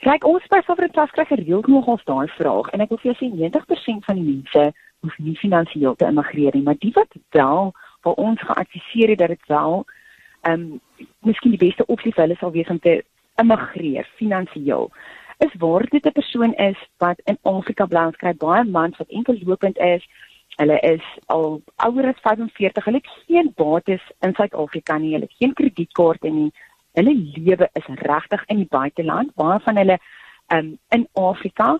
Kyk, 0.00 0.24
ons 0.24 0.44
by 0.48 0.62
Sovereigntas 0.64 1.10
kry 1.12 1.26
gereeld 1.28 1.66
nog 1.68 1.88
ons 1.92 2.04
daai 2.08 2.28
vraag 2.38 2.70
en 2.72 2.80
ek 2.80 2.88
wil 2.88 3.00
vir 3.02 3.10
jou 3.10 3.16
sê 3.18 3.26
90% 3.36 4.06
van 4.08 4.16
die 4.16 4.24
mense 4.24 4.62
hoef 5.04 5.16
nie 5.20 5.34
finansiëel 5.36 5.96
te 6.00 6.08
immigreer 6.08 6.56
nie, 6.56 6.64
maar 6.64 6.78
die 6.80 6.92
wat 6.96 7.18
wel 7.36 7.72
vir 8.06 8.22
ons 8.24 8.44
geadviseer 8.48 9.12
het 9.12 9.20
dat 9.20 9.34
dit 9.34 9.50
wel 9.52 9.82
ehm 10.48 10.62
um, 10.62 10.80
miskien 11.28 11.52
die 11.52 11.60
beste 11.60 11.84
opsie 11.92 12.14
vir 12.16 12.24
hulle 12.24 12.38
sal 12.40 12.54
wees 12.54 12.72
om 12.72 12.80
te 12.80 13.02
immigreer 13.42 14.08
finansiëel 14.16 14.88
is 15.44 15.52
waar 15.60 15.84
dit 15.92 16.06
'n 16.06 16.16
persoon 16.20 16.54
is 16.54 16.80
wat 17.04 17.20
in 17.24 17.38
Afrika 17.42 17.86
bly 17.86 18.06
en 18.06 18.16
skryf 18.16 18.36
baie 18.36 18.64
mans 18.64 18.96
wat 18.96 19.08
enkel 19.08 19.36
lopend 19.44 19.78
is. 19.78 20.02
Hulle 20.56 20.78
is 20.80 21.04
al 21.26 21.62
ouer 21.76 22.06
as 22.06 22.20
45. 22.20 22.84
Hulle 22.84 23.00
het 23.02 23.12
geen 23.26 23.52
bates 23.56 24.04
in 24.20 24.34
Suid-Afrika 24.34 24.98
nie. 24.98 25.12
Hulle 25.12 25.28
het 25.28 25.38
geen 25.38 25.54
kredietkaarte 25.54 26.28
nie. 26.28 26.52
Hulle 26.92 27.14
lewe 27.14 27.68
is 27.72 27.86
regtig 27.86 28.44
in 28.46 28.56
die 28.56 28.68
buiteland. 28.70 29.34
Baie 29.34 29.60
van 29.60 29.76
hulle 29.76 29.98
um, 30.52 30.78
in 30.88 31.08
Afrika 31.12 31.78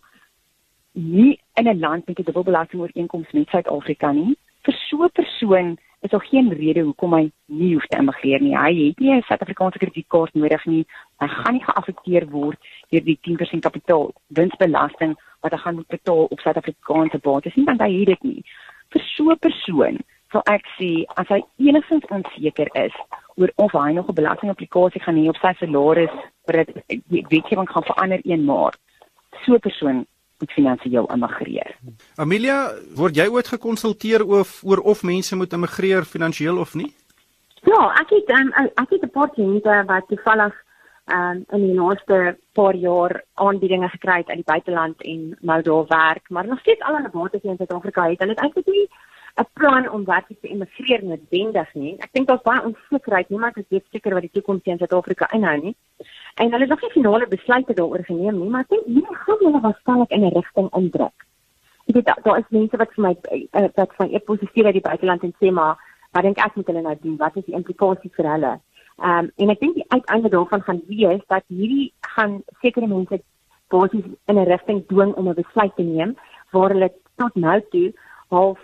nie 0.92 1.40
in 1.55 1.68
'n 1.68 1.79
land 1.79 2.07
met 2.07 2.18
'n 2.18 2.23
dubbelbelasting 2.23 2.83
ooreenkoms 2.83 3.31
met 3.31 3.49
Suid-Afrika 3.49 4.12
nie. 4.12 4.37
Vir 4.62 4.75
so 4.75 5.05
'n 5.05 5.11
persoon 5.12 5.79
is 6.01 6.11
daar 6.11 6.25
geen 6.25 6.53
rede 6.53 6.81
hoekom 6.81 7.14
hy 7.14 7.31
nie 7.46 7.73
hoef 7.75 7.87
te 7.87 7.99
immigreer 7.99 8.40
nie. 8.40 8.57
Hy 8.57 8.87
het 8.87 8.99
nie 8.99 9.14
'n 9.14 9.23
Suid-Afrikaanse 9.23 9.79
kredietkaart 9.79 10.35
nodig 10.35 10.64
nie. 10.64 10.87
Hy 11.18 11.29
gaan 11.29 11.53
nie 11.53 11.64
geaffekteer 11.64 12.29
word 12.29 12.59
deur 12.88 13.05
die 13.05 13.18
10% 13.20 13.62
kapitaal 13.62 14.12
winsbelasting 14.27 15.16
wat 15.40 15.53
hy 15.53 15.59
gaan 15.59 15.75
moet 15.75 15.88
betaal 15.88 16.25
op 16.25 16.40
Suid-Afrikaanse 16.40 17.18
bates 17.18 17.55
nie, 17.55 17.64
want 17.64 17.81
hy 17.81 17.92
het 17.99 18.07
dit 18.07 18.23
nie. 18.23 18.44
Vir 18.88 19.03
so 19.03 19.31
'n 19.31 19.38
persoon 19.38 19.99
sal 20.33 20.42
ek 20.46 20.66
sê 20.79 21.05
as 21.16 21.29
hy 21.29 21.42
enigstens 21.59 22.07
onseker 22.11 22.68
is 22.73 22.94
oor 23.40 23.53
of 23.57 23.72
hy 23.72 23.92
nog 23.92 24.09
'n 24.09 24.14
belastingaplikasie 24.20 25.00
gaan 25.00 25.16
hê 25.16 25.29
op 25.29 25.37
sy 25.37 25.53
salaris, 25.59 26.14
vir 26.46 26.64
dit 26.64 27.03
weet 27.33 27.48
jy 27.48 27.57
wat 27.57 27.68
gaan 27.68 27.90
verander 27.90 28.20
een 28.24 28.44
maart. 28.44 28.81
So 29.44 29.55
'n 29.55 29.61
persoon 29.61 30.07
moet 30.38 30.53
finansiëel 30.53 31.07
immigreer. 31.12 31.76
Amelia, 32.16 32.72
word 32.96 33.16
jy 33.16 33.29
ooit 33.29 33.48
gekonsulteer 33.48 34.24
oor 34.26 34.46
oor 34.62 34.81
of 34.92 35.03
mense 35.03 35.37
moet 35.37 35.53
immigreer 35.53 36.05
finansiëel 36.05 36.59
of 36.59 36.74
nie? 36.74 36.94
Ja, 37.68 37.92
ek 38.00 38.11
het 38.16 38.31
um, 38.38 38.53
ek 38.74 38.90
het 38.90 39.03
'n 39.03 39.11
paar 39.11 39.31
kliënte 39.31 39.85
wat 39.87 40.09
toevallig 40.09 40.55
um, 41.12 41.44
in 41.50 41.66
die 41.66 41.74
laaste 41.74 42.37
paar 42.53 42.74
jaar 42.74 43.22
aanbiedinge 43.35 43.88
gekry 43.88 44.16
het 44.22 44.29
uit 44.29 44.42
die 44.42 44.53
buiteland 44.53 45.03
en 45.03 45.37
nou 45.40 45.62
daar 45.62 45.87
werk, 45.87 46.24
maar 46.29 46.46
nog 46.46 46.61
steeds 46.61 46.81
al 46.81 46.94
aan 46.94 47.05
'n 47.05 47.18
bates 47.18 47.42
in 47.42 47.57
Suid-Afrika 47.57 48.09
het. 48.09 48.18
Hulle 48.18 48.33
het 48.33 48.40
eintlik 48.40 48.66
nie 48.66 48.88
'n 49.37 49.47
plan 49.53 49.88
om 49.90 50.05
werklik 50.05 50.40
te 50.40 50.49
immigreer 50.49 51.05
noodwendig 51.05 51.75
nie. 51.75 51.95
Ek 51.99 52.12
dink 52.12 52.27
daar's 52.27 52.43
baie 52.43 52.62
onsekerheid, 52.62 53.29
niemand 53.29 53.57
is 53.57 53.69
weet 53.69 53.85
seker 53.90 54.14
wat 54.14 54.23
die 54.23 54.31
toekoms 54.33 54.62
in 54.64 54.79
Suid-Afrika 54.79 55.29
inhou 55.33 55.57
nie. 55.57 55.77
En 56.35 56.51
hulle 56.51 56.61
het 56.66 56.69
nog 56.69 56.81
nie 56.81 56.90
finale 56.90 57.27
besluite 57.27 57.75
daaroor 57.75 58.05
geneem 58.05 58.38
nie, 58.38 58.49
maar 58.49 58.61
ek 58.61 58.69
dink 58.69 58.87
hulle 58.87 59.16
gaan 59.25 59.45
hulle 59.45 59.61
waarskynlik 59.61 60.11
in 60.11 60.25
'n 60.25 60.35
rigting 60.35 60.69
omdruk. 60.71 61.27
Ek 61.88 61.95
weet 61.95 62.11
daar 62.25 62.38
is 62.38 62.49
mense 62.49 62.77
wat 62.77 62.93
vir 62.95 63.03
my 63.03 63.14
uh, 63.53 63.69
wat 63.75 63.95
van 63.95 64.11
e-positief 64.11 64.64
uit 64.64 64.79
die 64.79 64.88
buiteland 64.88 65.23
en 65.23 65.35
sê 65.40 65.51
maar, 65.51 65.77
wat 66.12 66.23
dink 66.23 66.38
ek 66.38 66.57
moet 66.57 66.66
hulle 66.66 66.83
nou 66.83 66.97
doen? 67.03 67.16
Wat 67.16 67.37
is 67.37 67.45
die 67.45 67.55
implikasies 67.55 68.14
vir 68.14 68.31
hulle? 68.31 68.61
Ehm 69.01 69.19
um, 69.19 69.31
en 69.37 69.51
ek 69.51 69.61
dink 69.61 69.75
die 69.75 69.88
uiteinde 69.88 70.29
daarvan 70.29 70.62
gaan 70.62 70.83
wees 70.87 71.23
dat 71.27 71.45
hierdie 71.49 71.93
gaan 72.01 72.43
sekere 72.61 72.87
mense 72.87 73.23
basies 73.69 74.05
in 74.27 74.38
'n 74.38 74.45
rigting 74.45 74.87
dwing 74.87 75.14
om 75.14 75.29
'n 75.29 75.35
besluit 75.35 75.75
te 75.77 75.83
neem 75.83 76.16
waar 76.51 76.71
hulle 76.71 76.93
tot 77.16 77.35
nou 77.35 77.61
toe 77.71 77.93
half 78.29 78.59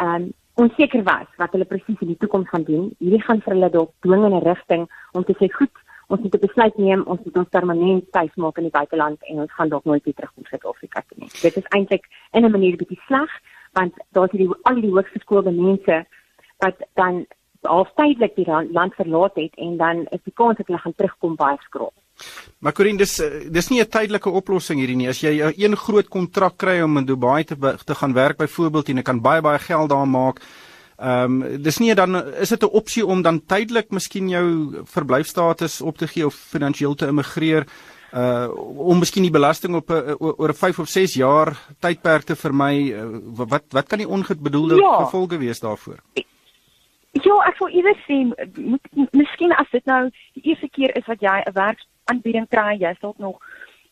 um, 0.00 0.32
onseker 0.54 1.02
was 1.02 1.26
wat 1.36 1.52
hulle 1.52 1.64
presies 1.64 2.00
in 2.00 2.12
die 2.12 2.18
toekoms 2.18 2.48
gaan 2.48 2.64
doen. 2.64 2.90
Hierdie 2.98 3.22
gaan 3.22 3.42
vir 3.42 3.54
hulle 3.54 3.70
dalk 3.70 3.92
dwing 4.06 4.24
in 4.24 4.34
'n 4.34 4.44
rigting 4.44 4.88
om 5.12 5.24
te 5.24 5.34
sê 5.38 5.50
goed, 5.52 5.74
ons 6.08 6.20
moet 6.20 6.34
'n 6.34 6.46
besluit 6.46 6.76
neem, 6.78 7.02
ons 7.06 7.20
moet 7.24 7.36
ons 7.36 7.48
permanent 7.48 8.12
tuis 8.12 8.34
maak 8.34 8.58
in 8.58 8.68
die 8.68 8.78
buiteland 8.78 9.18
en 9.22 9.40
ons 9.40 9.52
gaan 9.52 9.68
dalk 9.68 9.84
nooit 9.84 10.04
weer 10.04 10.14
terug 10.14 10.32
kom 10.34 10.44
Suid-Afrika 10.44 11.02
toe 11.08 11.18
nie. 11.18 11.30
Dit 11.42 11.56
is 11.56 11.70
eintlik 11.76 12.04
in 12.32 12.44
'n 12.44 12.50
manier 12.50 12.76
bietjie 12.76 13.00
sleg 13.06 13.30
want 13.72 13.94
daar's 14.12 14.30
hierdie 14.30 14.54
al 14.62 14.80
die 14.80 14.90
hoogste 14.90 15.18
skoolde 15.18 15.50
mense 15.50 16.06
wat 16.58 16.76
dan 16.94 17.26
al 17.62 17.86
tydelik 17.94 18.34
die 18.36 18.46
land 18.46 18.94
verlaat 18.94 19.34
het 19.34 19.54
en 19.54 19.76
dan 19.76 20.06
is 20.10 20.22
die 20.24 20.32
kans 20.32 20.56
dat 20.56 20.66
hulle 20.66 20.78
gaan 20.78 20.94
terugkom 20.94 21.36
baie 21.36 21.56
skraap. 21.60 21.94
Maar 22.58 22.72
Corin, 22.72 22.96
dis 22.96 23.18
eh, 23.20 23.50
dis 23.50 23.68
nie 23.68 23.80
'n 23.80 23.88
tydelike 23.88 24.30
oplossing 24.30 24.78
hierdie 24.78 24.96
nie. 24.96 25.08
As 25.08 25.20
jy 25.20 25.52
een 25.56 25.76
groot 25.76 26.08
kontrak 26.08 26.56
kry 26.56 26.80
om 26.80 26.96
in 26.96 27.04
Dubai 27.04 27.44
te 27.44 27.56
te 27.84 27.94
gaan 27.94 28.12
werk 28.12 28.36
byvoorbeeld 28.36 28.88
en 28.88 28.96
jy 28.96 29.02
kan 29.02 29.20
baie 29.20 29.40
baie 29.40 29.58
geld 29.58 29.88
daar 29.88 30.08
maak. 30.08 30.40
Ehm 30.96 31.42
um, 31.42 31.62
dis 31.62 31.78
nie 31.78 31.94
dan 31.94 32.14
is 32.34 32.48
dit 32.48 32.62
'n 32.62 32.70
opsie 32.72 33.06
om 33.06 33.22
dan 33.22 33.42
tydelik 33.46 33.90
miskien 33.90 34.28
jou 34.28 34.76
verblyfstatus 34.84 35.80
op 35.80 35.98
te 35.98 36.06
gee 36.06 36.26
of 36.26 36.34
finansiëel 36.34 36.94
te 36.94 37.06
immigreer. 37.06 37.66
uh 38.14 38.48
om 38.76 38.98
miskien 38.98 39.22
die 39.22 39.30
belasting 39.30 39.74
op 39.74 39.90
'n 39.90 39.94
uh, 39.94 40.14
oor 40.20 40.48
'n 40.48 40.54
5 40.54 40.78
of 40.78 40.88
6 40.88 41.14
jaar 41.14 41.58
tydperk 41.80 42.22
te 42.22 42.36
vermy. 42.36 42.92
Uh, 42.92 43.04
wat 43.34 43.64
wat 43.70 43.86
kan 43.86 43.98
die 43.98 44.08
ongebedoelde 44.08 44.74
ja. 44.74 45.04
gevolge 45.04 45.38
wees 45.38 45.60
daarvoor? 45.60 45.98
Ja, 47.22 47.34
ek 47.46 47.58
wil 47.62 47.68
iewers 47.78 48.00
sê 48.08 48.22
moet 48.26 48.88
miskien 49.14 49.52
as 49.54 49.70
dit 49.70 49.84
nou 49.86 50.08
die 50.34 50.42
eerste 50.50 50.68
keer 50.68 50.90
is 50.98 51.06
wat 51.06 51.20
jy 51.22 51.36
'n 51.46 51.54
werksaanbieding 51.54 52.48
kry, 52.50 52.74
jy 52.80 52.90
is 52.90 52.98
dalk 53.00 53.18
nog 53.18 53.38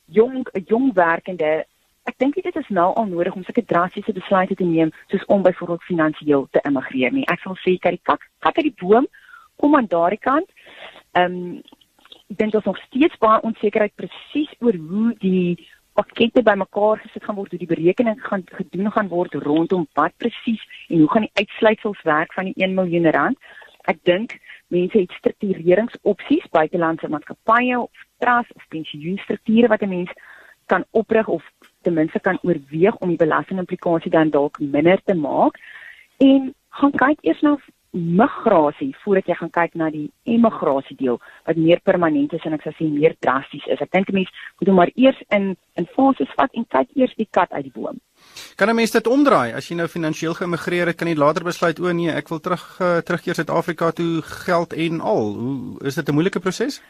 jong 0.06 0.46
jong 0.66 0.92
werkende. 0.94 1.64
Ek 2.04 2.18
dink 2.18 2.35
dit 2.35 2.56
is 2.56 2.68
nou 2.68 2.94
al 2.94 3.06
nodig 3.06 3.35
om 3.35 3.44
sulke 3.44 3.64
drastiese 3.64 4.12
besluite 4.12 4.54
te 4.54 4.64
neem 4.64 4.90
soos 5.06 5.24
om 5.26 5.42
byvoorbeeld 5.42 5.82
finansiëel 5.82 6.48
te 6.50 6.61
immigreer 6.64 7.12
nie. 7.12 7.26
Ek 7.26 7.40
sal 7.40 7.54
sê 7.62 7.78
kyk 7.78 7.98
die 7.98 8.02
kak, 8.02 8.26
kat 8.40 8.56
uit 8.56 8.64
die 8.64 8.87
boom 8.87 9.06
kom 9.56 9.76
aan 9.76 9.87
daardie 9.87 10.18
kant. 10.18 10.50
Ehm 11.12 11.32
um, 11.32 11.62
dink 12.37 12.54
ons 12.54 12.64
nog 12.64 12.78
steeds 12.87 13.18
baie 13.20 13.42
onsekerheid 13.42 13.94
presies 13.94 14.52
oor 14.58 14.74
hoe 14.74 15.14
die 15.20 15.68
pakkette 15.98 16.42
bymekaar 16.42 17.00
gesit 17.02 17.24
gaan 17.24 17.37
word, 17.37 17.50
hoe 17.50 17.59
die 17.59 17.74
berekening 17.74 18.20
gaan 18.28 18.44
gedoen 18.59 18.90
gaan 18.92 19.09
word 19.09 19.35
rondom 19.35 19.87
wat 19.98 20.16
presies 20.16 20.62
en 20.88 20.98
hoe 20.98 21.11
gaan 21.11 21.26
die 21.26 21.37
uitsluitsels 21.42 22.02
werk 22.09 22.33
van 22.33 22.50
die 22.50 22.57
1 22.64 22.74
miljoen 22.74 23.11
rand. 23.11 23.38
Ek 23.90 23.98
dink 24.09 24.38
mense 24.72 24.98
het 24.98 25.12
struktureringsopsies 25.18 26.48
buitelandse 26.50 27.09
maatskappye 27.09 27.81
of 27.81 28.07
trust 28.24 28.55
of 28.57 28.68
pensioenstrukture 28.68 29.68
wat 29.68 29.83
'n 29.83 29.88
mens 29.88 30.12
kan 30.66 30.85
oprig 30.90 31.28
of 31.28 31.44
ten 31.83 31.94
minste 31.94 32.20
kan 32.20 32.38
oorweeg 32.42 32.96
om 32.96 33.09
die 33.09 33.20
belastingimplikasie 33.24 34.11
dan 34.11 34.31
dalk 34.31 34.59
minder 34.59 35.00
te 35.05 35.14
maak 35.14 35.59
en 36.16 36.55
gaan 36.68 36.94
kyk 37.05 37.18
eers 37.20 37.40
na 37.40 37.57
migrasie 37.92 38.94
voordat 39.02 39.26
jy 39.28 39.35
gaan 39.37 39.50
kyk 39.52 39.74
na 39.76 39.90
die 39.92 40.07
emigrasie 40.24 40.96
deel 40.96 41.18
wat 41.44 41.59
meer 41.61 41.81
permanent 41.85 42.33
is 42.33 42.44
en 42.48 42.57
ek 42.57 42.64
sou 42.64 42.72
sê 42.78 42.88
meer 42.88 43.14
drasties 43.20 43.66
is. 43.68 43.81
Ek 43.85 43.92
dink 43.92 44.09
'n 44.09 44.14
mens 44.14 44.31
moet 44.61 44.68
hom 44.68 44.76
maar 44.76 44.92
eers 44.96 45.20
in 45.28 45.57
in 45.76 45.87
fases 45.96 46.33
vat 46.37 46.50
en 46.55 46.64
kyk 46.64 46.88
eers 46.96 47.14
die 47.16 47.28
kat 47.31 47.52
uit 47.52 47.64
die 47.64 47.72
boom. 47.74 48.00
Kan 48.57 48.68
'n 48.68 48.76
mens 48.76 48.90
dit 48.90 49.07
omdraai 49.07 49.52
as 49.52 49.68
jy 49.68 49.76
nou 49.76 49.88
finansiëel 49.88 50.35
geëmigreer 50.35 50.87
het, 50.87 50.96
kan 50.96 51.09
jy 51.09 51.16
later 51.16 51.44
besluit 51.44 51.81
o 51.81 51.92
nee, 51.92 52.11
ek 52.11 52.28
wil 52.28 52.40
terug 52.40 52.81
uh, 52.81 52.98
terugkeer 52.98 53.35
Suid-Afrika 53.35 53.90
toe 53.90 54.22
geld 54.22 54.72
en 54.72 55.00
al. 55.00 55.35
Hoe 55.35 55.87
is 55.87 55.94
dit 55.94 56.09
'n 56.09 56.14
moeilike 56.14 56.40
proses? 56.40 56.83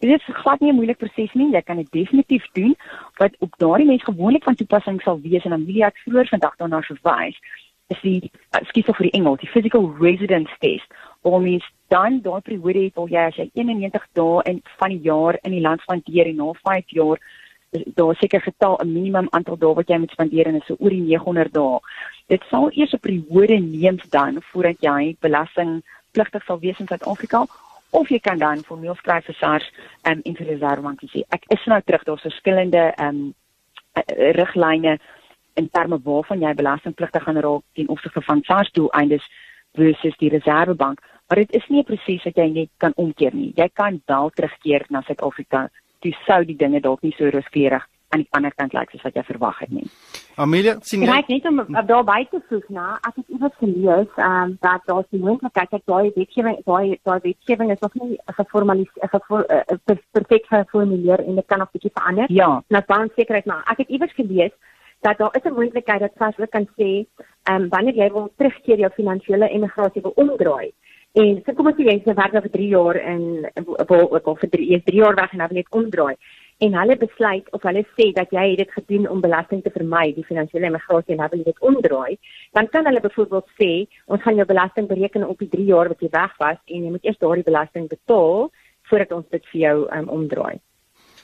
Dit 0.00 0.10
is 0.10 0.36
glad 0.42 0.60
nie 0.60 0.72
'n 0.72 0.76
moeilike 0.76 1.06
proses 1.06 1.32
nie. 1.34 1.52
Jy 1.52 1.62
kan 1.62 1.76
dit 1.76 1.90
definitief 1.90 2.44
doen 2.52 2.76
wat 3.16 3.32
op 3.38 3.54
daardie 3.56 3.86
mens 3.86 4.04
gewoonlik 4.04 4.44
van 4.44 4.54
toepassing 4.54 5.00
sal 5.02 5.20
wees 5.20 5.44
en 5.44 5.50
dan 5.50 5.64
wil 5.64 5.82
ek 5.82 5.96
vroeër 6.04 6.28
vandag 6.28 6.56
daarna 6.56 6.80
verwys 6.82 7.38
is 7.90 8.00
die 8.02 8.30
skiet 8.70 8.88
vir 8.90 9.08
die 9.08 9.16
Engels, 9.18 9.40
die 9.42 9.50
physical 9.50 9.90
residence 9.98 10.54
test. 10.62 10.86
Waar 11.26 11.42
mens 11.42 11.66
dan 11.92 12.20
daai 12.24 12.40
periode 12.40 12.86
het 12.86 12.96
waar 12.96 13.12
jy 13.12 13.26
as 13.28 13.38
jy 13.38 13.50
91 13.58 14.06
dae 14.18 14.42
in 14.50 14.62
van 14.78 14.94
die 14.94 15.04
jaar 15.04 15.38
in 15.42 15.56
die 15.56 15.62
land 15.64 15.82
spandeer 15.84 16.30
en 16.30 16.36
na 16.40 16.52
5 16.62 16.96
jaar 16.96 17.22
daar 17.70 18.16
seker 18.18 18.40
getal 18.42 18.78
'n 18.82 18.92
minimum 18.92 19.28
aantal 19.30 19.56
dae 19.56 19.74
wat 19.74 19.88
jy 19.88 19.98
moet 19.98 20.10
spandeer 20.10 20.46
en 20.46 20.56
is 20.56 20.66
so 20.66 20.76
oor 20.78 20.90
die 20.90 21.00
900 21.00 21.52
dae. 21.52 21.78
Dit 22.26 22.42
sal 22.50 22.70
eers 22.72 22.92
'n 22.92 22.98
periode 22.98 23.58
neem 23.58 23.98
dan 24.10 24.42
voordat 24.42 24.76
jy 24.80 25.16
belasting 25.20 25.82
pligtig 26.12 26.44
sal 26.44 26.58
wees 26.58 26.78
in 26.80 26.86
Suid-Afrika 26.86 27.46
of 27.90 28.08
jy 28.08 28.18
kan 28.18 28.38
dan 28.38 28.64
formeel 28.64 28.94
skryf 28.94 29.24
vir 29.24 29.34
SARS 29.34 29.70
um, 30.06 30.20
en 30.24 30.36
vir 30.36 30.46
die 30.46 30.54
Reservebank 30.54 31.02
sê 31.10 31.22
ek 31.30 31.46
is 31.48 31.66
nou 31.66 31.80
terug 31.82 32.04
daar's 32.04 32.26
verskillende 32.26 32.92
ehm 32.96 33.08
um, 33.08 33.34
riglyne 34.38 34.98
in 35.60 35.68
terme 35.76 36.00
waarvan 36.04 36.42
jy 36.44 36.54
belastingpligtig 36.54 37.22
gaan 37.26 37.40
raak 37.46 37.62
ten 37.78 37.92
opsigte 37.94 38.22
van 38.28 38.42
SARS 38.48 38.72
doeleindes 38.78 39.26
versus 39.78 40.16
die 40.18 40.32
Reservebank, 40.32 41.00
maar 41.28 41.38
dit 41.42 41.52
is 41.58 41.68
nie 41.68 41.80
'n 41.80 41.88
proses 41.90 42.24
wat 42.24 42.36
jy 42.36 42.48
net 42.48 42.70
kan 42.76 42.92
omkeer 42.96 43.34
nie. 43.34 43.52
Jy 43.54 43.68
kan 43.72 44.02
wel 44.06 44.30
terugkeer 44.30 44.84
na 44.88 45.02
Suid-Afrika. 45.02 45.68
Dis 46.00 46.16
sou 46.26 46.44
die 46.44 46.56
dinge 46.56 46.80
dalk 46.80 47.02
nie 47.02 47.14
so 47.16 47.28
rooskleurig 47.28 47.86
aan 48.10 48.24
die 48.24 48.28
ander 48.30 48.52
kant 48.54 48.72
lyk 48.72 48.90
soos 48.90 49.02
wat 49.06 49.14
jy 49.14 49.22
verwag 49.22 49.58
het 49.62 49.70
nie. 49.70 49.86
Amelia, 50.34 50.76
sien 50.82 51.04
jy? 51.04 51.14
Ek 51.14 51.28
net 51.30 51.46
om 51.46 51.60
daar 51.86 52.04
by 52.04 52.24
te 52.30 52.40
voeg 52.48 52.66
na, 52.68 52.98
as 53.06 53.14
ek 53.14 53.28
iewers 53.28 53.56
gelees, 53.60 54.10
ehm 54.16 54.42
um, 54.42 54.56
dat 54.60 54.82
daar 54.90 55.04
die 55.10 55.20
moontlikheid 55.22 55.70
dat 55.70 55.84
daai 55.86 56.10
wetgewing 56.16 56.58
daai 56.66 56.98
daai 57.06 57.20
wetgewing 57.28 57.70
is 57.70 57.82
nog 57.84 57.94
nie 57.94 58.18
geformaliseer 58.40 59.08
perfek 60.16 60.50
geformuleer 60.50 61.22
en 61.26 61.34
dit 61.34 61.46
kan 61.46 61.58
nog 61.58 61.70
bietjie 61.70 61.94
verander. 61.94 62.26
Ja. 62.28 62.50
Nou 62.68 62.82
dan 62.86 63.10
sekerheid 63.14 63.46
maar 63.46 63.62
ek 63.70 63.84
het 63.84 63.88
iewers 63.88 64.14
gelees 64.18 64.52
dat 65.00 65.18
daar 65.18 65.36
is 65.36 65.44
'n 65.44 65.54
moontlikheid 65.54 66.00
dat 66.00 66.16
SARS 66.18 66.38
ook 66.38 66.50
kan 66.50 66.68
sê, 66.78 67.06
ehm 67.42 67.62
um, 67.62 67.68
wanneer 67.68 67.94
jy 67.94 68.10
wil 68.12 68.32
terugkeer 68.36 68.78
jou 68.78 68.90
finansiële 68.90 69.48
emigrasie 69.48 70.02
wil 70.02 70.12
omdraai. 70.16 70.72
En 71.12 71.42
so 71.44 71.52
kom 71.52 71.66
ons 71.66 71.76
sê 71.76 71.88
jy 71.88 72.02
se 72.04 72.14
werk 72.14 72.32
vir 72.32 72.50
3 72.50 72.68
jaar 72.68 72.96
in 72.96 73.22
wil 73.88 74.04
of 74.30 74.38
vir 74.40 74.50
3 74.50 74.82
3 74.84 75.00
jaar 75.02 75.14
weg 75.14 75.32
en 75.32 75.38
dan 75.38 75.48
net 75.52 75.70
omdraai. 75.70 76.14
En 76.58 76.74
hulle 76.74 76.96
besluit 76.96 77.46
of 77.56 77.62
hulle 77.62 77.82
sê 77.96 78.12
dat 78.12 78.30
jy 78.30 78.56
dit 78.56 78.70
gedoen 78.70 79.08
om 79.08 79.20
belasting 79.20 79.62
te 79.62 79.72
vermy, 79.74 80.12
die 80.14 80.24
finansiële 80.24 80.66
emigrasie 80.66 81.14
en 81.16 81.22
hulle 81.24 81.44
dit 81.44 81.60
omdraai, 81.60 82.18
dan 82.52 82.68
kan 82.68 82.84
hulle 82.84 83.00
byvoorbeeld 83.00 83.48
sê, 83.58 83.86
ons 84.06 84.22
gaan 84.22 84.36
jou 84.36 84.46
belasting 84.46 84.86
bereken 84.86 85.28
op 85.28 85.38
die 85.38 85.48
3 85.48 85.64
jaar 85.64 85.88
wat 85.88 86.00
jy 86.00 86.10
weg 86.12 86.36
was 86.38 86.58
en 86.66 86.84
jy 86.84 86.90
moet 86.90 87.04
eers 87.04 87.18
daardie 87.18 87.48
belasting 87.50 87.88
betaal 87.88 88.50
voordat 88.90 89.12
ons 89.12 89.28
dit 89.30 89.46
vir 89.52 89.60
jou 89.60 89.76
um, 89.96 90.08
omdraai. 90.08 90.60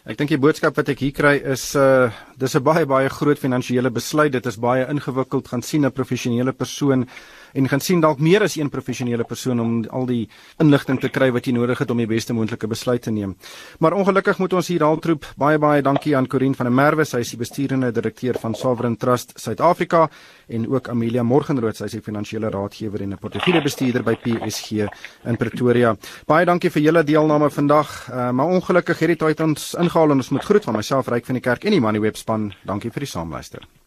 Ek 0.07 0.15
dink 0.15 0.31
die 0.31 0.39
boodskap 0.39 0.77
wat 0.79 0.87
ek 0.93 1.01
hier 1.03 1.15
kry 1.15 1.33
is 1.51 1.73
uh 1.75 2.13
dis 2.39 2.55
'n 2.55 2.63
baie 2.63 2.87
baie 2.87 3.09
groot 3.11 3.41
finansiële 3.43 3.91
besluit. 3.91 4.31
Dit 4.31 4.47
is 4.47 4.57
baie 4.57 4.85
ingewikkeld. 4.87 5.49
Gaan 5.51 5.63
sien 5.67 5.83
'n 5.83 5.91
professionele 5.91 6.53
persoon 6.53 7.09
en 7.57 7.69
gaan 7.69 7.81
sien 7.81 8.03
dalk 8.05 8.21
meer 8.21 8.45
as 8.47 8.57
een 8.57 8.71
professionele 8.73 9.25
persoon 9.25 9.61
om 9.61 9.73
al 9.91 10.07
die 10.09 10.29
inligting 10.63 11.01
te 11.01 11.11
kry 11.13 11.31
wat 11.35 11.47
jy 11.49 11.55
nodig 11.57 11.81
het 11.83 11.91
om 11.91 12.01
die 12.03 12.09
beste 12.11 12.37
moontlike 12.37 12.69
besluit 12.71 13.03
te 13.03 13.11
neem. 13.11 13.37
Maar 13.81 13.97
ongelukkig 13.97 14.39
moet 14.43 14.53
ons 14.53 14.69
hier 14.73 14.85
haltroep. 14.85 15.27
Baie 15.41 15.59
baie 15.59 15.83
dankie 15.83 16.17
aan 16.17 16.29
Corin 16.29 16.55
van 16.55 16.69
der 16.69 16.75
Merwe, 16.75 17.05
sy 17.05 17.23
is 17.25 17.33
die 17.35 17.41
besturende 17.41 17.93
direkteur 17.93 18.39
van 18.43 18.55
Sovereign 18.55 18.97
Trust 19.01 19.33
Suid-Afrika 19.41 20.07
en 20.49 20.69
ook 20.71 20.91
Amelia 20.93 21.23
Morgenrood, 21.23 21.77
sy 21.77 21.89
is 21.89 21.97
die 21.99 22.05
finansiële 22.05 22.51
raadgewer 22.51 23.03
en 23.03 23.13
'n 23.15 23.19
portefeuljebestuurder 23.19 24.03
by 24.03 24.15
PSG 24.17 24.87
in 25.25 25.37
Pretoria. 25.37 25.97
Baie 26.27 26.45
dankie 26.45 26.71
vir 26.71 26.83
julle 26.83 27.05
deelname 27.05 27.51
vandag. 27.51 28.09
Uh, 28.11 28.31
maar 28.31 28.47
ongelukkig 28.47 28.99
het 28.99 29.19
dit 29.19 29.41
ons 29.41 29.75
ingehaal 29.75 30.11
en 30.11 30.17
ons 30.17 30.31
moet 30.31 30.45
groet 30.45 30.65
van 30.65 30.75
myself 30.75 31.09
Ryk 31.09 31.27
van 31.27 31.35
die 31.35 31.43
Kerk 31.43 31.65
en 31.65 31.73
die 31.73 31.81
Money 31.81 32.01
Web 32.01 32.17
span. 32.17 32.53
Dankie 32.65 32.91
vir 32.91 33.01
die 33.01 33.11
saamluister. 33.11 33.86